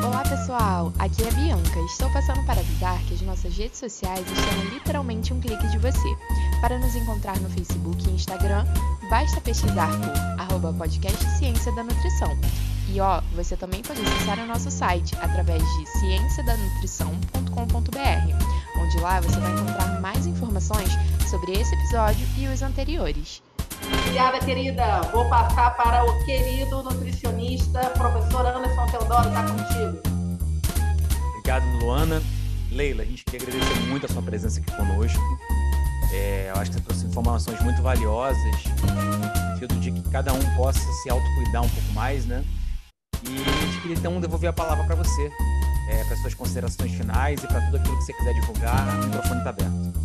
Olá 0.04 0.22
pessoal, 0.22 0.92
aqui 0.98 1.22
é 1.24 1.28
a 1.28 1.32
Bianca. 1.32 1.80
Estou 1.80 2.10
passando 2.10 2.44
para 2.44 2.60
avisar 2.60 2.98
que 3.04 3.14
as 3.14 3.22
nossas 3.22 3.56
redes 3.56 3.78
sociais 3.78 4.24
estão 4.30 4.64
literalmente 4.70 5.32
um 5.32 5.40
clique 5.40 5.66
de 5.68 5.78
você. 5.78 6.16
Para 6.60 6.78
nos 6.78 6.94
encontrar 6.94 7.38
no 7.40 7.48
Facebook 7.48 8.06
e 8.08 8.12
Instagram, 8.12 8.64
basta 9.08 9.40
pesquisar 9.40 9.88
por 9.88 10.42
arroba 10.42 10.72
podcast 10.72 11.24
Ciência 11.38 11.72
da 11.72 11.82
Nutrição. 11.82 12.36
E 12.92 13.00
ó, 13.00 13.20
você 13.34 13.56
também 13.56 13.82
pode 13.82 14.00
acessar 14.00 14.38
o 14.38 14.46
nosso 14.46 14.70
site 14.70 15.16
através 15.20 15.62
de 15.62 15.86
cienciadanutrição.com.br, 15.98 18.78
onde 18.78 19.00
lá 19.00 19.20
você 19.20 19.40
vai 19.40 19.52
encontrar 19.52 20.00
mais 20.00 20.26
informações 20.26 20.90
sobre 21.28 21.52
esse 21.52 21.74
episódio 21.74 22.26
e 22.38 22.46
os 22.46 22.62
anteriores. 22.62 23.42
Obrigada, 24.00 24.38
querida. 24.40 25.02
Vou 25.12 25.28
passar 25.28 25.76
para 25.76 26.04
o 26.04 26.24
querido 26.24 26.82
nutricionista, 26.82 27.80
professor 27.90 28.46
Anderson 28.46 28.86
Teodoro, 28.86 29.28
está 29.28 29.42
contigo. 29.42 29.98
Obrigado, 31.30 31.64
Luana. 31.80 32.22
Leila, 32.70 33.02
a 33.02 33.06
gente 33.06 33.24
queria 33.24 33.46
agradecer 33.46 33.80
muito 33.86 34.06
a 34.06 34.08
sua 34.08 34.22
presença 34.22 34.60
aqui 34.60 34.72
conosco. 34.72 35.20
É, 36.12 36.50
eu 36.54 36.60
acho 36.60 36.70
que 36.70 36.76
você 36.76 36.82
trouxe 36.82 37.06
informações 37.06 37.60
muito 37.62 37.82
valiosas, 37.82 38.64
no 38.82 39.52
sentido 39.52 39.74
de 39.80 39.90
que 39.92 40.02
cada 40.10 40.32
um 40.32 40.56
possa 40.56 40.80
se 41.02 41.10
autocuidar 41.10 41.62
um 41.62 41.68
pouco 41.68 41.92
mais, 41.92 42.24
né? 42.26 42.44
E 43.28 43.42
a 43.42 43.66
gente 43.66 43.80
queria 43.80 43.96
então 43.96 44.20
devolver 44.20 44.50
a 44.50 44.52
palavra 44.52 44.84
para 44.84 44.94
você, 44.96 45.30
é, 45.88 46.04
para 46.04 46.16
suas 46.16 46.34
considerações 46.34 46.92
finais 46.92 47.42
e 47.42 47.46
para 47.46 47.60
tudo 47.62 47.76
aquilo 47.78 47.98
que 47.98 48.04
você 48.04 48.12
quiser 48.12 48.34
divulgar. 48.34 48.88
O 49.00 49.04
microfone 49.04 49.38
está 49.38 49.50
aberto. 49.50 50.04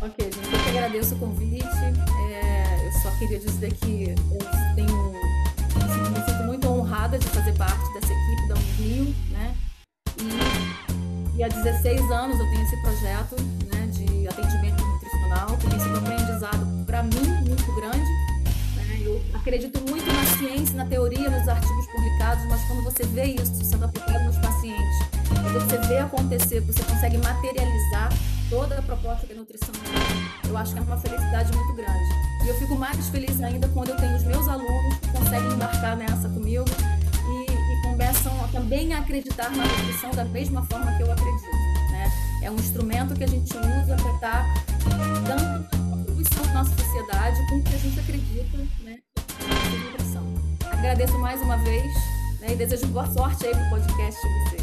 Ok, 0.00 0.24
gente, 0.24 0.52
eu 0.52 0.62
que 0.64 0.68
agradeço 0.70 1.14
o 1.14 1.18
convite. 1.18 1.64
É, 1.64 2.86
eu 2.86 2.92
só 3.02 3.10
queria 3.18 3.38
dizer 3.38 3.72
que 3.74 4.10
eu 4.10 4.74
tenho, 4.74 5.12
me 5.12 6.24
sinto 6.24 6.44
muito 6.44 6.68
honrada 6.68 7.18
de 7.18 7.26
fazer 7.28 7.52
parte 7.56 7.92
dessa 7.94 8.12
equipe 8.12 8.48
da 8.48 8.54
Univio, 8.54 9.14
né? 9.30 9.54
E, 10.18 11.38
e 11.38 11.42
há 11.44 11.48
16 11.48 12.10
anos 12.10 12.38
eu 12.38 12.50
tenho 12.50 12.62
esse 12.62 12.76
projeto 12.82 13.36
né, 13.72 13.86
de 13.86 14.28
atendimento 14.28 14.84
nutricional, 14.84 15.56
que 15.56 15.66
tem 15.68 15.78
sido 15.78 15.94
um 15.94 15.98
aprendizado 15.98 16.84
para 16.84 17.02
mim 17.04 17.31
acredito 19.42 19.80
muito 19.90 20.06
na 20.06 20.24
ciência, 20.38 20.76
na 20.76 20.86
teoria, 20.86 21.28
nos 21.28 21.48
artigos 21.48 21.86
publicados, 21.86 22.44
mas 22.46 22.62
quando 22.64 22.84
você 22.84 23.02
vê 23.06 23.24
isso 23.24 23.64
sendo 23.64 23.84
aplicado 23.84 24.24
nos 24.24 24.38
pacientes, 24.38 24.98
quando 25.28 25.52
você 25.52 25.78
vê 25.88 25.98
acontecer, 25.98 26.60
você 26.60 26.82
consegue 26.84 27.18
materializar 27.18 28.08
toda 28.48 28.78
a 28.78 28.82
proposta 28.82 29.26
da 29.26 29.34
nutrição, 29.34 29.74
eu 30.48 30.56
acho 30.56 30.72
que 30.72 30.78
é 30.78 30.82
uma 30.82 30.96
felicidade 30.96 31.56
muito 31.56 31.72
grande. 31.74 32.08
E 32.44 32.48
eu 32.48 32.54
fico 32.54 32.76
mais 32.76 33.08
feliz 33.08 33.42
ainda 33.42 33.68
quando 33.68 33.88
eu 33.88 33.96
tenho 33.96 34.16
os 34.16 34.22
meus 34.22 34.46
alunos 34.46 34.98
que 34.98 35.08
conseguem 35.08 35.52
embarcar 35.52 35.96
nessa 35.96 36.28
comigo 36.28 36.64
e, 37.26 37.50
e 37.50 37.82
começam 37.82 38.44
a, 38.44 38.48
também 38.48 38.94
a 38.94 39.00
acreditar 39.00 39.50
na 39.50 39.64
nutrição 39.64 40.10
da 40.12 40.24
mesma 40.24 40.64
forma 40.66 40.96
que 40.96 41.02
eu 41.02 41.10
acredito. 41.10 41.50
Né? 41.90 42.12
É 42.44 42.50
um 42.50 42.56
instrumento 42.56 43.14
que 43.14 43.24
a 43.24 43.28
gente 43.28 43.52
usa 43.56 43.96
para 43.96 44.14
estar 44.14 44.20
tá 44.20 44.98
dando 45.26 45.68
contribuição 45.90 46.44
à 46.44 46.52
nossa 46.54 46.76
sociedade 46.76 47.44
com 47.48 47.56
o 47.56 47.62
que 47.64 47.74
a 47.74 47.78
gente 47.78 47.98
acredita 47.98 48.58
né. 48.84 48.98
Agradeço 50.82 51.16
mais 51.16 51.40
uma 51.40 51.56
vez 51.58 51.94
né, 52.40 52.54
e 52.54 52.56
desejo 52.56 52.88
boa 52.88 53.06
sorte 53.06 53.46
aí 53.46 53.52
para 53.52 53.66
o 53.66 53.70
podcast 53.70 54.20
de 54.20 54.50
vocês. 54.50 54.62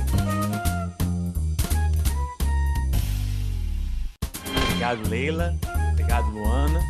Obrigado, 4.66 5.08
Leila. 5.08 5.56
Obrigado, 5.94 6.30
Luana. 6.32 6.82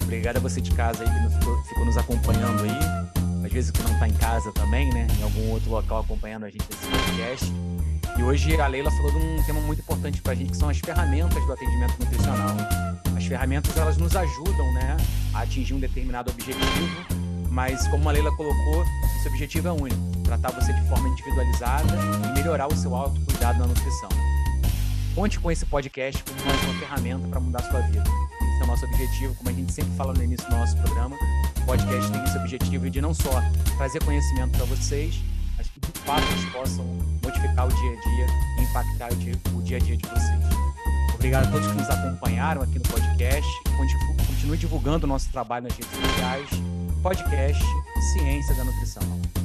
Obrigado 0.00 0.36
a 0.36 0.40
você 0.40 0.60
de 0.60 0.70
casa 0.70 1.02
aí 1.02 1.10
que 1.10 1.36
ficou, 1.36 1.62
ficou 1.64 1.84
nos 1.84 1.96
acompanhando 1.96 2.62
aí. 2.62 3.44
Às 3.44 3.52
vezes 3.52 3.72
que 3.72 3.82
não 3.82 3.92
está 3.92 4.06
em 4.06 4.14
casa 4.14 4.52
também, 4.52 4.88
né? 4.94 5.08
Em 5.18 5.22
algum 5.24 5.50
outro 5.50 5.68
local 5.68 6.02
acompanhando 6.02 6.44
a 6.44 6.48
gente 6.48 6.64
nesse 6.70 6.86
podcast. 6.86 7.52
E 8.16 8.22
hoje 8.22 8.54
a 8.60 8.68
Leila 8.68 8.92
falou 8.92 9.10
de 9.10 9.16
um 9.16 9.42
tema 9.46 9.60
muito 9.62 9.80
importante 9.80 10.22
para 10.22 10.30
a 10.30 10.34
gente, 10.36 10.52
que 10.52 10.56
são 10.56 10.68
as 10.68 10.78
ferramentas 10.78 11.44
do 11.44 11.52
atendimento 11.52 11.98
nutricional. 11.98 12.56
As 13.16 13.26
ferramentas, 13.26 13.76
elas 13.76 13.96
nos 13.96 14.14
ajudam, 14.14 14.72
né? 14.74 14.96
A 15.34 15.40
atingir 15.40 15.74
um 15.74 15.80
determinado 15.80 16.30
objetivo, 16.30 17.20
mas 17.50 17.86
como 17.88 18.08
a 18.08 18.12
Leila 18.12 18.34
colocou, 18.36 18.84
esse 19.18 19.28
objetivo 19.28 19.68
é 19.68 19.72
único. 19.72 20.00
Tratar 20.24 20.52
você 20.52 20.72
de 20.72 20.88
forma 20.88 21.08
individualizada 21.08 21.92
e 22.28 22.32
melhorar 22.32 22.68
o 22.68 22.76
seu 22.76 22.94
autocuidado 22.94 23.58
na 23.58 23.66
nutrição. 23.66 24.08
Conte 25.14 25.40
com 25.40 25.50
esse 25.50 25.66
podcast 25.66 26.22
como 26.22 26.44
mais 26.44 26.62
uma 26.64 26.74
ferramenta 26.74 27.28
para 27.28 27.40
mudar 27.40 27.60
a 27.60 27.70
sua 27.70 27.80
vida. 27.80 28.04
Esse 28.40 28.60
é 28.60 28.64
o 28.64 28.66
nosso 28.68 28.86
objetivo, 28.86 29.34
como 29.34 29.50
a 29.50 29.52
gente 29.52 29.72
sempre 29.72 29.92
fala 29.96 30.12
no 30.12 30.22
início 30.22 30.48
do 30.48 30.56
nosso 30.56 30.76
programa. 30.76 31.16
O 31.60 31.66
podcast 31.66 32.12
tem 32.12 32.22
esse 32.22 32.38
objetivo 32.38 32.88
de 32.88 33.00
não 33.00 33.12
só 33.12 33.42
trazer 33.76 34.02
conhecimento 34.04 34.56
para 34.56 34.66
vocês, 34.66 35.20
mas 35.58 35.68
que 35.68 35.80
de 35.80 35.98
fato 36.00 36.22
eles 36.22 36.44
possam 36.52 36.84
modificar 37.22 37.66
o 37.66 37.68
dia 37.68 37.92
a 37.92 38.00
dia 38.00 38.26
e 38.58 38.62
impactar 38.62 39.12
o 39.12 39.16
dia, 39.16 39.34
o 39.52 39.62
dia 39.62 39.76
a 39.76 39.80
dia 39.80 39.96
de 39.96 40.08
vocês. 40.08 40.40
Obrigado 41.14 41.48
a 41.48 41.50
todos 41.50 41.66
que 41.66 41.74
nos 41.74 41.90
acompanharam 41.90 42.62
aqui 42.62 42.78
no 42.78 42.84
podcast. 42.84 43.50
Continue 44.26 44.56
divulgando 44.56 45.04
o 45.04 45.08
nosso 45.08 45.28
trabalho 45.30 45.64
nas 45.64 45.76
redes 45.76 45.90
sociais. 45.90 46.48
Podcast 47.02 47.64
Ciência 48.12 48.54
da 48.54 48.64
Nutrição. 48.64 49.39